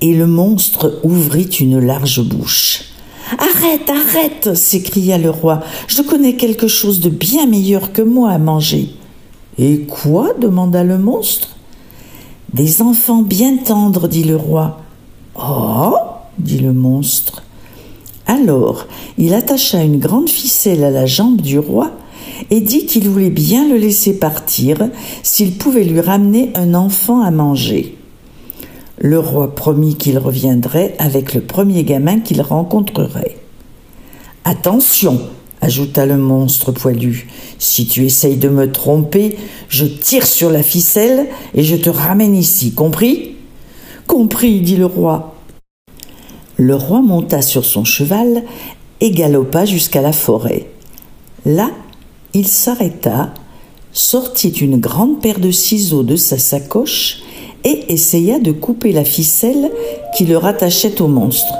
Et 0.00 0.14
le 0.14 0.26
monstre 0.26 1.00
ouvrit 1.04 1.44
une 1.44 1.78
large 1.78 2.22
bouche. 2.22 2.84
Arrête, 3.36 3.90
arrête 3.90 4.54
s'écria 4.54 5.18
le 5.18 5.30
roi, 5.30 5.60
je 5.86 6.00
connais 6.02 6.36
quelque 6.36 6.68
chose 6.68 7.00
de 7.00 7.10
bien 7.10 7.46
meilleur 7.46 7.92
que 7.92 8.02
moi 8.02 8.30
à 8.30 8.38
manger. 8.38 8.90
Et 9.58 9.80
quoi? 9.80 10.32
demanda 10.40 10.84
le 10.84 10.98
monstre. 10.98 11.56
Des 12.54 12.80
enfants 12.80 13.22
bien 13.22 13.58
tendres, 13.58 14.08
dit 14.08 14.24
le 14.24 14.36
roi. 14.36 14.80
Oh? 15.36 15.94
dit 16.38 16.58
le 16.58 16.72
monstre. 16.72 17.42
Alors 18.26 18.86
il 19.18 19.34
attacha 19.34 19.82
une 19.82 19.98
grande 19.98 20.30
ficelle 20.30 20.84
à 20.84 20.90
la 20.90 21.06
jambe 21.06 21.40
du 21.40 21.58
roi 21.58 21.90
et 22.50 22.60
dit 22.60 22.86
qu'il 22.86 23.08
voulait 23.08 23.30
bien 23.30 23.68
le 23.68 23.76
laisser 23.76 24.18
partir 24.18 24.88
s'il 25.22 25.56
pouvait 25.56 25.84
lui 25.84 26.00
ramener 26.00 26.50
un 26.54 26.74
enfant 26.74 27.20
à 27.20 27.30
manger. 27.30 27.97
Le 29.00 29.18
roi 29.18 29.54
promit 29.54 29.96
qu'il 29.96 30.18
reviendrait 30.18 30.94
avec 30.98 31.34
le 31.34 31.40
premier 31.40 31.84
gamin 31.84 32.20
qu'il 32.20 32.42
rencontrerait. 32.42 33.36
Attention, 34.44 35.20
ajouta 35.60 36.06
le 36.06 36.16
monstre 36.16 36.72
poilu, 36.72 37.28
si 37.58 37.86
tu 37.86 38.04
essayes 38.04 38.36
de 38.36 38.48
me 38.48 38.72
tromper, 38.72 39.36
je 39.68 39.84
tire 39.84 40.26
sur 40.26 40.50
la 40.50 40.62
ficelle 40.62 41.26
et 41.54 41.62
je 41.62 41.76
te 41.76 41.90
ramène 41.90 42.34
ici, 42.34 42.72
compris? 42.72 43.36
Compris, 44.06 44.60
dit 44.60 44.76
le 44.76 44.86
roi. 44.86 45.34
Le 46.56 46.74
roi 46.74 47.02
monta 47.02 47.42
sur 47.42 47.64
son 47.64 47.84
cheval 47.84 48.42
et 49.00 49.10
galopa 49.10 49.64
jusqu'à 49.64 50.00
la 50.00 50.12
forêt. 50.12 50.66
Là, 51.44 51.70
il 52.34 52.48
s'arrêta, 52.48 53.32
sortit 53.92 54.48
une 54.48 54.78
grande 54.78 55.20
paire 55.20 55.38
de 55.38 55.50
ciseaux 55.50 56.02
de 56.02 56.16
sa 56.16 56.38
sacoche 56.38 57.22
et 57.64 57.92
essaya 57.92 58.38
de 58.38 58.52
couper 58.52 58.92
la 58.92 59.04
ficelle 59.04 59.70
qui 60.16 60.24
le 60.24 60.36
rattachait 60.36 61.00
au 61.00 61.08
monstre. 61.08 61.54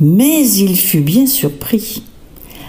Mais 0.00 0.48
il 0.48 0.76
fut 0.76 1.00
bien 1.00 1.26
surpris. 1.26 2.02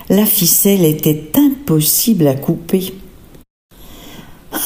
la 0.10 0.26
ficelle 0.26 0.86
était 0.86 1.32
impossible 1.36 2.28
à 2.28 2.36
couper. 2.36 2.94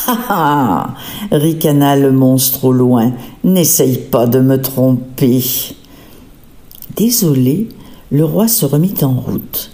Ah 0.08 0.96
ricana 1.32 1.96
le 1.96 2.12
monstre 2.12 2.66
au 2.66 2.72
loin, 2.72 3.14
n'essaye 3.44 3.98
pas 3.98 4.28
de 4.28 4.40
me 4.40 4.62
tromper. 4.62 5.44
Désolé, 6.96 7.70
le 8.12 8.26
roi 8.26 8.48
se 8.48 8.66
remit 8.66 8.96
en 9.02 9.14
route. 9.14 9.72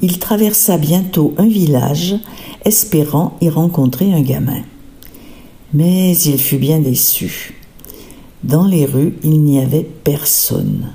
Il 0.00 0.18
traversa 0.18 0.78
bientôt 0.78 1.34
un 1.38 1.46
village, 1.46 2.14
espérant 2.64 3.36
y 3.40 3.48
rencontrer 3.48 4.12
un 4.12 4.20
gamin. 4.20 4.62
Mais 5.74 6.16
il 6.16 6.38
fut 6.38 6.56
bien 6.56 6.78
déçu. 6.78 7.60
Dans 8.42 8.66
les 8.66 8.86
rues, 8.86 9.14
il 9.22 9.42
n'y 9.42 9.60
avait 9.60 9.88
personne. 10.04 10.92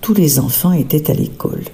Tous 0.00 0.14
les 0.14 0.38
enfants 0.38 0.72
étaient 0.72 1.10
à 1.10 1.14
l'école. 1.14 1.64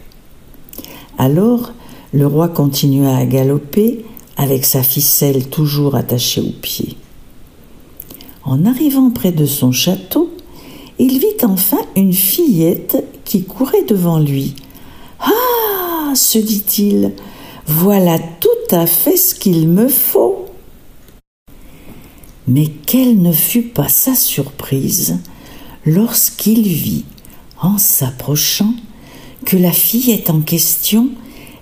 Alors, 1.17 1.73
le 2.13 2.27
roi 2.27 2.49
continua 2.49 3.17
à 3.17 3.25
galoper, 3.25 4.05
avec 4.37 4.65
sa 4.65 4.83
ficelle 4.83 5.49
toujours 5.49 5.95
attachée 5.95 6.41
au 6.41 6.51
pied. 6.51 6.97
En 8.45 8.67
arrivant 8.67 9.11
près 9.11 9.33
de 9.33 9.47
son 9.47 9.73
château, 9.73 10.31
il 10.99 11.19
vit 11.19 11.45
enfin 11.45 11.81
une 11.97 12.13
fillette 12.13 13.03
qui 13.25 13.45
courait 13.45 13.85
devant 13.85 14.19
lui. 14.19 14.55
Ah 15.21 16.13
se 16.15 16.39
dit-il, 16.39 17.13
voilà 17.67 18.19
tout 18.19 18.75
à 18.75 18.87
fait 18.87 19.17
ce 19.17 19.35
qu'il 19.35 19.69
me 19.69 19.89
faut. 19.89 20.24
Mais 22.47 22.67
quelle 22.87 23.21
ne 23.21 23.33
fut 23.33 23.63
pas 23.63 23.89
sa 23.89 24.15
surprise 24.15 25.19
lorsqu'il 25.87 26.63
vit, 26.63 27.05
en 27.61 27.79
s'approchant, 27.79 28.75
que 29.45 29.57
la 29.57 29.73
fillette 29.73 30.31
en 30.31 30.41
question 30.41 31.09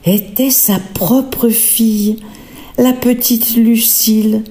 était 0.05 0.51
sa 0.51 0.79
propre 0.95 1.49
fille, 1.49 2.16
la 2.79 2.92
petite 2.92 3.57
Lucille, 3.57 4.42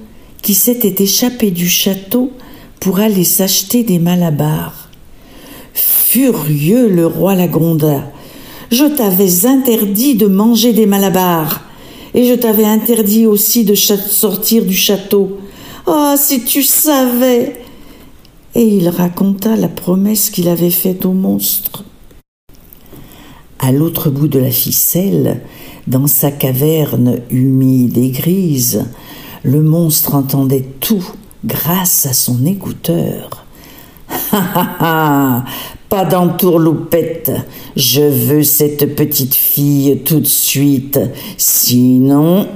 qui 0.42 0.54
s'était 0.54 1.02
échappée 1.02 1.50
du 1.50 1.68
château 1.68 2.32
pour 2.80 3.00
aller 3.00 3.24
s'acheter 3.24 3.84
des 3.84 3.98
malabars. 3.98 4.88
Furieux, 5.74 6.88
le 6.88 7.06
roi 7.06 7.34
la 7.34 7.46
gronda. 7.46 8.10
Je 8.70 8.84
t'avais 8.84 9.46
interdit 9.46 10.14
de 10.14 10.26
manger 10.26 10.72
des 10.72 10.86
malabars, 10.86 11.62
et 12.14 12.26
je 12.26 12.34
t'avais 12.34 12.64
interdit 12.64 13.26
aussi 13.26 13.64
de 13.64 13.74
sortir 13.74 14.64
du 14.64 14.74
château. 14.74 15.38
Ah, 15.86 16.14
si 16.16 16.44
tu 16.44 16.62
savais 16.62 17.60
Et 18.54 18.76
il 18.76 18.88
raconta 18.88 19.56
la 19.56 19.68
promesse 19.68 20.30
qu'il 20.30 20.48
avait 20.48 20.70
faite 20.70 21.04
au 21.04 21.12
monstre. 21.12 21.84
À 23.58 23.72
l'autre 23.72 24.10
bout 24.10 24.28
de 24.28 24.38
la 24.38 24.50
ficelle, 24.50 25.40
dans 25.88 26.06
sa 26.06 26.30
caverne 26.30 27.20
humide 27.30 27.98
et 27.98 28.10
grise, 28.10 28.84
le 29.42 29.60
monstre 29.60 30.14
entendait 30.14 30.66
tout 30.80 31.04
grâce 31.44 32.06
à 32.06 32.12
son 32.12 32.46
écouteur. 32.46 33.44
Ha 34.32 34.38
ha 34.54 34.76
ha 34.80 35.44
Pas 35.88 36.04
d'entourloupette 36.04 37.32
Je 37.76 38.02
veux 38.02 38.44
cette 38.44 38.94
petite 38.94 39.34
fille 39.34 40.00
tout 40.04 40.20
de 40.20 40.26
suite, 40.26 41.00
sinon. 41.36 42.46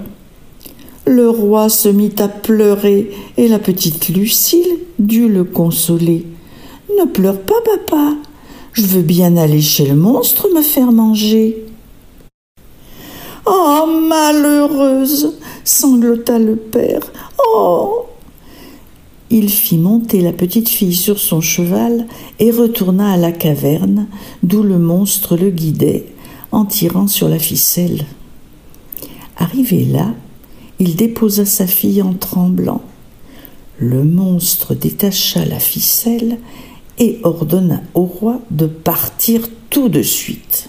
Le 1.09 1.31
roi 1.31 1.69
se 1.69 1.89
mit 1.89 2.17
à 2.19 2.27
pleurer 2.27 3.13
et 3.37 3.47
la 3.47 3.61
petite 3.61 4.09
Lucille 4.09 4.81
dut 4.99 5.29
le 5.29 5.45
consoler. 5.45 6.27
Ne 6.99 7.05
pleure 7.05 7.41
pas, 7.41 7.61
papa. 7.65 8.17
Je 8.73 8.83
veux 8.83 9.03
bien 9.03 9.37
aller 9.37 9.63
chez 9.63 9.87
le 9.87 9.95
monstre 9.95 10.49
me 10.53 10.63
faire 10.63 10.91
manger. 10.91 11.65
Oh, 13.47 13.87
malheureuse 14.09 15.35
sanglota 15.63 16.41
le 16.41 16.57
père. 16.57 17.03
Oh 17.39 18.07
Il 19.31 19.49
fit 19.49 19.79
monter 19.79 20.21
la 20.21 20.33
petite 20.33 20.69
fille 20.69 20.97
sur 20.97 21.21
son 21.21 21.41
cheval 21.41 22.09
et 22.41 22.51
retourna 22.51 23.13
à 23.13 23.17
la 23.17 23.31
caverne, 23.31 24.09
d'où 24.43 24.65
le 24.65 24.81
monstre 24.81 25.37
le 25.37 25.51
guidait, 25.51 26.07
en 26.51 26.65
tirant 26.65 27.07
sur 27.07 27.29
la 27.29 27.39
ficelle. 27.39 28.05
Arrivé 29.37 29.85
là, 29.85 30.09
il 30.79 30.97
déposa 30.97 31.45
sa 31.45 31.67
fille 31.67 32.03
en 32.03 32.15
tremblant. 32.15 32.83
Le 33.79 34.05
monstre 34.05 34.75
détacha 34.75 35.45
la 35.45 35.59
ficelle 35.59 36.39
et 36.99 37.19
ordonna 37.23 37.83
au 37.95 38.05
roi 38.05 38.41
de 38.51 38.67
partir 38.67 39.43
tout 39.71 39.89
de 39.89 40.03
suite. 40.03 40.69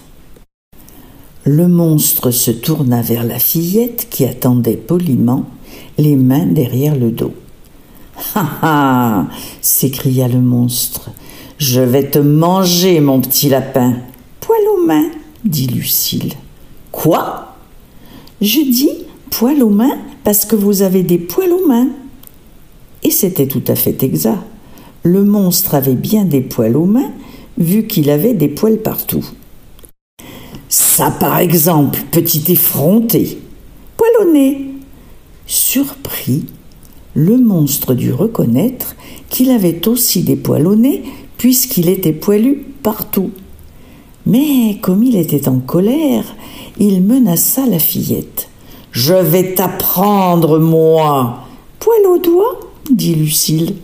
Le 1.44 1.68
monstre 1.68 2.30
se 2.30 2.50
tourna 2.50 3.00
vers 3.00 3.24
la 3.24 3.38
fillette 3.38 4.08
qui 4.10 4.24
attendait 4.24 4.76
poliment, 4.76 5.46
les 5.96 6.16
mains 6.16 6.46
derrière 6.46 6.94
le 6.94 7.10
dos. 7.10 7.32
Ha 8.34 8.48
ha 8.62 9.26
s'écria 9.62 10.28
le 10.28 10.40
monstre. 10.40 11.10
Je 11.56 11.80
vais 11.80 12.10
te 12.10 12.18
manger, 12.18 13.00
mon 13.00 13.20
petit 13.20 13.48
lapin. 13.48 13.96
Poil 14.40 14.60
aux 14.76 14.86
mains, 14.86 15.08
dit 15.44 15.66
Lucille. 15.66 16.34
Quoi 16.92 17.56
Je 18.40 18.60
dis 18.60 18.97
poil 19.38 19.62
aux 19.62 19.70
mains 19.70 19.98
parce 20.24 20.44
que 20.44 20.56
vous 20.56 20.82
avez 20.82 21.04
des 21.04 21.18
poils 21.18 21.52
aux 21.52 21.64
mains. 21.64 21.90
Et 23.04 23.12
c'était 23.12 23.46
tout 23.46 23.62
à 23.68 23.76
fait 23.76 24.02
exact. 24.02 24.42
Le 25.04 25.22
monstre 25.22 25.76
avait 25.76 25.94
bien 25.94 26.24
des 26.24 26.40
poils 26.40 26.76
aux 26.76 26.86
mains, 26.86 27.12
vu 27.56 27.86
qu'il 27.86 28.10
avait 28.10 28.34
des 28.34 28.48
poils 28.48 28.78
partout. 28.78 29.24
Ça, 30.68 31.12
par 31.12 31.38
exemple, 31.38 32.00
petit 32.10 32.50
effronté. 32.50 33.38
Poilonné. 33.96 34.72
Surpris, 35.46 36.46
le 37.14 37.36
monstre 37.36 37.94
dut 37.94 38.12
reconnaître 38.12 38.96
qu'il 39.28 39.50
avait 39.50 39.86
aussi 39.86 40.22
des 40.24 40.34
poils 40.34 40.66
au 40.66 40.74
nez, 40.74 41.04
puisqu'il 41.36 41.88
était 41.88 42.12
poilu 42.12 42.66
partout. 42.82 43.30
Mais 44.26 44.78
comme 44.82 45.04
il 45.04 45.14
était 45.14 45.48
en 45.48 45.60
colère, 45.60 46.24
il 46.80 47.04
menaça 47.04 47.66
la 47.66 47.78
fillette. 47.78 48.47
Je 49.00 49.14
vais 49.14 49.54
t'apprendre, 49.54 50.58
moi. 50.58 51.46
Poil 51.78 52.04
au 52.08 52.18
doigt, 52.18 52.58
dit 52.90 53.14
Lucille. 53.14 53.76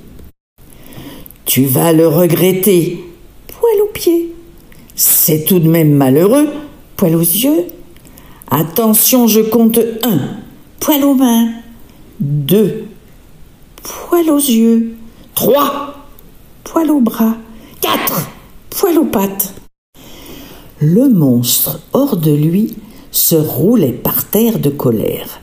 Tu 1.44 1.66
vas 1.66 1.92
le 1.92 2.08
regretter. 2.08 3.04
Poil 3.46 3.80
aux 3.84 3.92
pieds. 3.92 4.34
C'est 4.96 5.44
tout 5.44 5.60
de 5.60 5.68
même 5.68 5.92
malheureux 5.92 6.48
poil 6.96 7.14
aux 7.14 7.20
yeux. 7.20 7.66
Attention, 8.50 9.28
je 9.28 9.40
compte 9.40 9.78
un. 10.02 10.18
Poil 10.80 11.04
aux 11.04 11.14
mains. 11.14 11.50
Deux. 12.18 12.86
Poil 13.84 14.28
aux 14.30 14.38
yeux. 14.38 14.96
Trois. 15.36 15.94
Poil 16.64 16.90
aux 16.90 17.00
bras. 17.00 17.36
Quatre. 17.80 18.30
Poil 18.70 18.98
aux 18.98 19.04
pattes. 19.04 19.54
Le 20.80 21.08
monstre, 21.08 21.80
hors 21.92 22.16
de 22.16 22.32
lui, 22.32 22.74
se 23.14 23.36
roulait 23.36 23.92
par 23.92 24.24
terre 24.24 24.58
de 24.58 24.70
colère. 24.70 25.40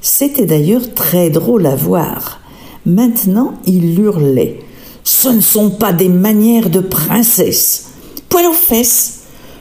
C'était 0.00 0.46
d'ailleurs 0.46 0.94
très 0.94 1.28
drôle 1.30 1.66
à 1.66 1.76
voir. 1.76 2.40
Maintenant, 2.86 3.54
il 3.66 4.00
hurlait. 4.00 4.60
Ce 5.04 5.28
ne 5.28 5.42
sont 5.42 5.70
pas 5.70 5.92
des 5.92 6.08
manières 6.08 6.70
de 6.70 6.80
princesse. 6.80 7.90
Poil 8.28 8.46
aux 8.46 8.54
fesses 8.54 9.20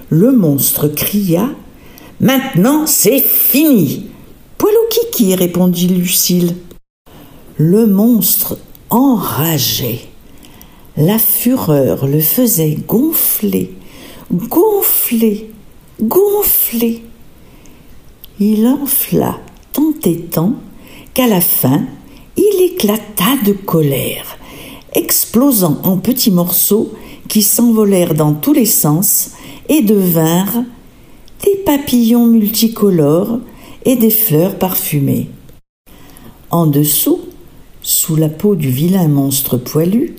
le 0.10 0.32
monstre 0.32 0.88
cria 0.90 1.50
Maintenant 2.20 2.86
c'est 2.86 3.22
fini 3.22 4.08
Poil 4.58 4.74
au 4.74 4.88
kiki, 4.90 5.36
répondit 5.36 5.88
Lucille. 5.88 6.56
Le 7.58 7.88
monstre 7.88 8.58
enrageait. 8.90 10.02
La 10.98 11.18
fureur 11.18 12.08
le 12.08 12.20
faisait 12.20 12.78
gonfler, 12.88 13.74
gonfler, 14.32 15.50
gonfler. 16.02 17.04
Il 18.44 18.66
enfla 18.66 19.40
tant 19.72 19.94
et 20.04 20.18
tant 20.18 20.56
qu'à 21.14 21.28
la 21.28 21.42
fin, 21.42 21.84
il 22.36 22.72
éclata 22.74 23.38
de 23.46 23.52
colère, 23.52 24.40
explosant 24.94 25.80
en 25.84 25.98
petits 25.98 26.32
morceaux 26.32 26.92
qui 27.28 27.44
s'envolèrent 27.44 28.16
dans 28.16 28.34
tous 28.34 28.54
les 28.54 28.66
sens 28.66 29.34
et 29.70 29.84
devinrent 29.84 30.64
des 31.44 31.56
papillons 31.68 32.26
multicolores 32.26 33.38
et 33.86 33.96
des 33.96 34.10
fleurs 34.10 34.58
parfumées. 34.58 35.30
En 36.50 36.66
dessous, 36.66 37.20
sous 37.84 38.16
la 38.16 38.30
peau 38.30 38.56
du 38.56 38.72
vilain 38.72 39.08
monstre 39.08 39.58
poilu, 39.58 40.16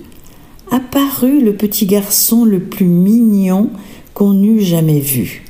apparut 0.71 1.41
le 1.41 1.57
petit 1.57 1.87
garçon 1.87 2.45
le 2.45 2.61
plus 2.61 2.85
mignon 2.85 3.69
qu'on 4.13 4.41
eût 4.41 4.61
jamais 4.61 5.01
vu. 5.01 5.43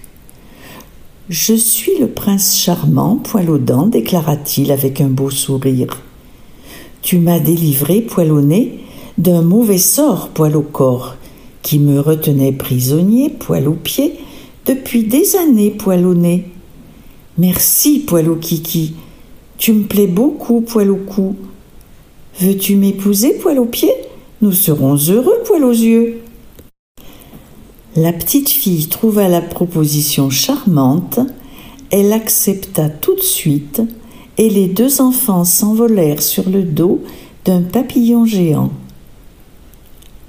Je 1.30 1.54
suis 1.54 1.98
le 2.00 2.08
prince 2.08 2.58
charmant, 2.58 3.16
poil 3.16 3.50
aux 3.50 3.58
dents, 3.58 3.88
déclara-t-il 3.88 4.74
avec 4.74 5.00
un 5.00 5.08
beau 5.08 5.30
sourire. 5.30 6.02
Tu 7.02 7.18
m'as 7.18 7.40
délivré, 7.40 8.02
poil 8.02 8.30
au 8.30 8.42
nez, 8.42 8.80
d'un 9.18 9.42
mauvais 9.42 9.78
sort, 9.78 10.30
poil 10.30 10.58
au 10.58 10.62
corps, 10.62 11.16
qui 11.62 11.80
me 11.80 12.02
retenait 12.02 12.52
prisonnier, 12.52 13.30
poil 13.30 13.70
aux 13.70 13.74
pieds, 13.74 14.16
depuis 14.66 15.06
des 15.06 15.38
années, 15.38 15.72
poil 15.72 16.06
au 16.06 16.14
nez. 16.14 16.52
Merci, 17.38 18.00
poil 18.00 18.28
au 18.30 18.36
kiki. 18.36 18.96
Tu 19.58 19.72
me 19.72 19.84
plais 19.84 20.08
beaucoup, 20.08 20.60
poil 20.60 20.92
au 20.92 20.98
cou. 20.98 21.38
Veux-tu 22.42 22.76
m'épouser, 22.76 23.36
poil 23.36 23.60
aux 23.60 23.66
pieds? 23.66 23.96
Nous 24.42 24.52
serons 24.52 24.98
heureux, 24.98 25.42
poil 25.46 25.64
aux 25.64 25.72
yeux. 25.72 26.23
La 27.96 28.12
petite 28.12 28.50
fille 28.50 28.88
trouva 28.88 29.28
la 29.28 29.42
proposition 29.42 30.32
charmante, 30.32 31.20
elle 31.92 32.12
accepta 32.12 32.90
tout 32.90 33.16
de 33.16 33.22
suite, 33.22 33.84
et 34.40 34.50
les 34.50 34.68
deux 34.68 35.00
enfants 35.00 35.44
s'envolèrent 35.44 36.24
sur 36.24 36.50
le 36.50 36.64
dos 36.64 37.04
d'un 37.46 37.62
papillon 37.62 38.26
géant. 38.26 38.72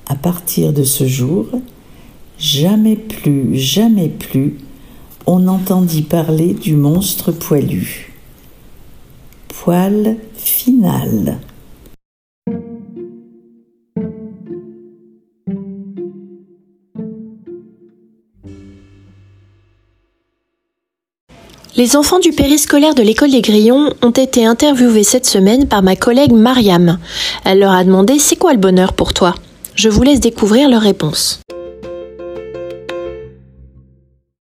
À 0.07 0.15
partir 0.15 0.75
de 0.75 0.85
ce 0.85 1.07
jour, 1.07 1.47
jamais 2.39 2.97
plus, 2.97 3.57
jamais 3.57 4.11
plus, 4.11 4.59
on 5.27 5.39
n'entendit 5.39 6.03
parler 6.03 6.53
du 6.53 6.77
monstre 6.77 7.33
poilu. 7.33 8.13
Poil 9.49 10.19
final. 10.35 11.39
Les 21.77 21.97
enfants 21.97 22.21
du 22.21 22.31
périscolaire 22.31 22.95
de 22.95 23.03
l'école 23.03 23.33
des 23.33 23.41
Grillons 23.41 23.93
ont 24.01 24.11
été 24.11 24.47
interviewés 24.47 25.03
cette 25.03 25.27
semaine 25.27 25.67
par 25.67 25.83
ma 25.83 25.97
collègue 25.97 26.31
Mariam. 26.31 26.99
Elle 27.45 27.59
leur 27.59 27.73
a 27.73 27.83
demandé 27.83 28.21
c'est 28.21 28.37
quoi 28.37 28.53
le 28.53 28.61
bonheur 28.61 28.93
pour 28.93 29.13
toi? 29.13 29.35
Je 29.75 29.89
vous 29.89 30.05
laisse 30.05 30.21
découvrir 30.21 30.71
leurs 30.71 30.83
réponses. 30.83 31.41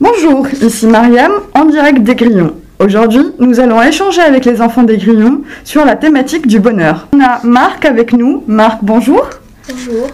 Bonjour, 0.00 0.46
ici 0.62 0.86
Mariam 0.86 1.32
en 1.54 1.66
direct 1.66 2.02
des 2.02 2.14
Grillons. 2.14 2.54
Aujourd'hui, 2.78 3.26
nous 3.38 3.60
allons 3.60 3.82
échanger 3.82 4.22
avec 4.22 4.46
les 4.46 4.62
enfants 4.62 4.84
des 4.84 4.96
Grillons 4.96 5.42
sur 5.64 5.84
la 5.84 5.96
thématique 5.96 6.46
du 6.46 6.60
bonheur. 6.60 7.08
On 7.12 7.20
a 7.20 7.40
Marc 7.44 7.84
avec 7.84 8.14
nous. 8.14 8.42
Marc, 8.46 8.78
bonjour. 8.80 9.28
Bonjour. 9.68 10.06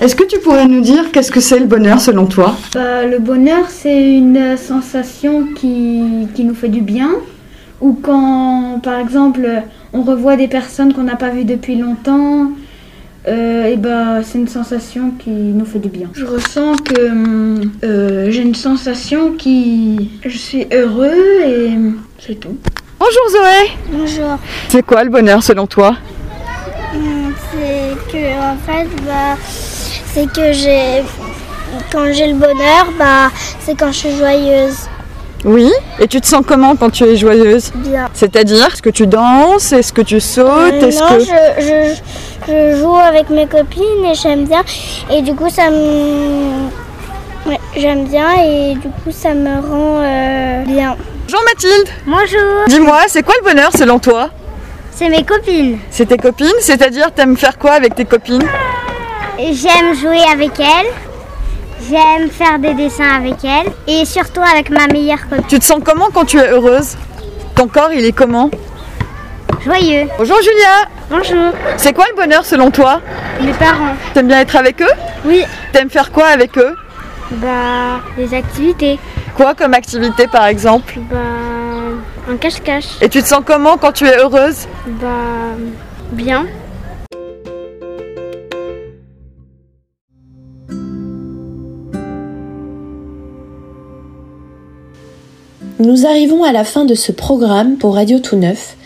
Est-ce 0.00 0.14
que 0.14 0.24
tu 0.24 0.38
pourrais 0.38 0.66
nous 0.66 0.80
dire 0.80 1.10
qu'est-ce 1.10 1.32
que 1.32 1.40
c'est 1.40 1.58
le 1.58 1.66
bonheur 1.66 2.00
selon 2.00 2.26
toi? 2.26 2.54
Bah, 2.72 3.04
le 3.04 3.18
bonheur, 3.18 3.64
c'est 3.68 4.14
une 4.16 4.56
sensation 4.56 5.48
qui, 5.56 6.28
qui 6.34 6.44
nous 6.44 6.54
fait 6.54 6.68
du 6.68 6.82
bien. 6.82 7.10
Ou 7.80 7.94
quand, 8.00 8.80
par 8.82 8.98
exemple, 9.00 9.48
on 9.92 10.02
revoit 10.02 10.36
des 10.36 10.46
personnes 10.46 10.92
qu'on 10.94 11.02
n'a 11.02 11.16
pas 11.16 11.30
vues 11.30 11.44
depuis 11.44 11.74
longtemps, 11.76 12.52
euh, 13.26 13.66
et 13.66 13.76
bah, 13.76 14.22
c'est 14.22 14.38
une 14.38 14.48
sensation 14.48 15.12
qui 15.18 15.30
nous 15.30 15.64
fait 15.64 15.80
du 15.80 15.88
bien. 15.88 16.08
Je 16.12 16.24
ressens 16.24 16.76
que 16.76 17.60
euh, 17.84 18.30
j'ai 18.30 18.42
une 18.42 18.54
sensation 18.54 19.32
qui. 19.32 20.10
Je 20.24 20.38
suis 20.38 20.66
heureux 20.72 21.42
et 21.44 21.70
c'est 22.20 22.38
tout. 22.38 22.56
Bonjour 23.00 23.30
Zoé. 23.30 23.70
Bonjour. 23.92 24.38
C'est 24.68 24.82
quoi 24.82 25.02
le 25.04 25.10
bonheur 25.10 25.42
selon 25.42 25.66
toi? 25.66 25.96
Hum, 26.94 27.32
C'est 27.52 28.12
que 28.12 28.26
en 28.40 28.56
fait 28.66 28.88
bah 29.06 29.36
c'est 30.12 30.30
que 30.32 30.52
j'ai 30.52 31.02
quand 31.92 32.12
j'ai 32.12 32.26
le 32.28 32.34
bonheur 32.34 32.86
bah 32.98 33.30
c'est 33.60 33.74
quand 33.78 33.92
je 33.92 33.98
suis 33.98 34.16
joyeuse. 34.16 34.76
Oui. 35.44 35.70
Et 36.00 36.08
tu 36.08 36.20
te 36.20 36.26
sens 36.26 36.42
comment 36.44 36.74
quand 36.74 36.90
tu 36.90 37.04
es 37.04 37.16
joyeuse? 37.16 37.70
Bien. 37.76 38.08
C'est-à-dire, 38.12 38.66
est-ce 38.72 38.82
que 38.82 38.90
tu 38.90 39.06
danses? 39.06 39.72
Est-ce 39.72 39.92
que 39.92 40.02
tu 40.02 40.18
sautes? 40.18 40.48
Euh, 40.48 40.88
Est-ce 40.88 40.98
non, 40.98 41.06
que... 41.06 41.20
je, 41.20 41.96
je, 42.48 42.52
je 42.52 42.80
joue 42.80 42.96
avec 42.96 43.30
mes 43.30 43.46
copines 43.46 44.04
et 44.04 44.14
j'aime 44.14 44.46
bien 44.46 44.64
et 45.12 45.22
du 45.22 45.34
coup 45.34 45.48
ça 45.48 45.70
me 45.70 46.66
ouais, 47.46 47.60
j'aime 47.76 48.06
bien 48.06 48.32
et 48.44 48.74
du 48.74 48.88
coup 48.88 49.12
ça 49.12 49.32
me 49.34 49.60
rend 49.60 50.00
euh, 50.02 50.64
bien. 50.64 50.96
Bonjour 51.26 51.44
Mathilde. 51.44 51.88
Bonjour. 52.06 52.64
Dis-moi, 52.66 53.02
c'est 53.06 53.22
quoi 53.22 53.34
le 53.40 53.48
bonheur 53.50 53.70
selon 53.76 53.98
toi? 53.98 54.30
C'est 54.90 55.08
mes 55.08 55.22
copines. 55.22 55.78
C'est 55.90 56.06
tes 56.06 56.16
copines? 56.16 56.48
C'est-à-dire, 56.58 57.12
t'aimes 57.12 57.36
faire 57.36 57.58
quoi 57.58 57.72
avec 57.72 57.94
tes 57.94 58.06
copines? 58.06 58.42
J'aime 59.38 59.94
jouer 59.94 60.20
avec 60.32 60.58
elles. 60.58 60.92
J'aime 61.88 62.28
faire 62.28 62.58
des 62.58 62.74
dessins 62.74 63.08
avec 63.16 63.36
elles 63.44 63.70
et 63.86 64.04
surtout 64.04 64.40
avec 64.42 64.68
ma 64.68 64.88
meilleure 64.88 65.28
copine. 65.28 65.44
Tu 65.48 65.60
te 65.60 65.64
sens 65.64 65.78
comment 65.84 66.08
quand 66.12 66.24
tu 66.24 66.38
es 66.38 66.48
heureuse? 66.48 66.96
Ton 67.54 67.68
corps, 67.68 67.92
il 67.92 68.04
est 68.04 68.12
comment? 68.12 68.50
Joyeux. 69.64 70.08
Bonjour 70.18 70.38
Julia 70.38 70.88
Bonjour. 71.08 71.52
C'est 71.76 71.92
quoi 71.92 72.06
le 72.10 72.16
bonheur 72.20 72.44
selon 72.44 72.72
toi? 72.72 73.00
Mes 73.40 73.52
parents. 73.52 73.94
T'aimes 74.12 74.26
bien 74.26 74.40
être 74.40 74.56
avec 74.56 74.82
eux? 74.82 74.92
Oui. 75.24 75.44
T'aimes 75.72 75.90
faire 75.90 76.10
quoi 76.10 76.26
avec 76.26 76.58
eux? 76.58 76.74
Bah, 77.30 78.00
des 78.16 78.34
activités. 78.34 78.98
Quoi 79.36 79.54
comme 79.54 79.74
activité 79.74 80.26
par 80.26 80.46
exemple? 80.46 80.94
Bah, 81.10 81.16
un 82.28 82.36
cache-cache. 82.36 83.00
Et 83.00 83.08
tu 83.08 83.22
te 83.22 83.28
sens 83.28 83.42
comment 83.46 83.76
quand 83.76 83.92
tu 83.92 84.04
es 84.04 84.18
heureuse? 84.18 84.66
Bah, 84.86 85.06
bien. 86.10 86.46
Nous 95.80 96.06
arrivons 96.06 96.42
à 96.42 96.50
la 96.50 96.64
fin 96.64 96.84
de 96.84 96.96
ce 96.96 97.12
programme 97.12 97.76
pour 97.76 97.94
Radio 97.94 98.18
Tout 98.18 98.34
Neuf, 98.34 98.76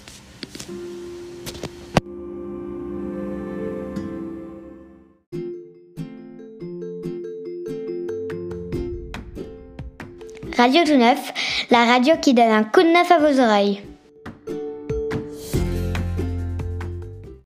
Radio 10.57 10.85
Tout 10.85 10.97
Neuf, 10.97 11.67
la 11.71 11.85
radio 11.85 12.15
qui 12.17 12.33
donne 12.33 12.51
un 12.51 12.65
coup 12.65 12.83
de 12.83 12.89
neuf 12.89 13.11
à 13.13 13.19
vos 13.19 13.41
oreilles. 13.41 13.83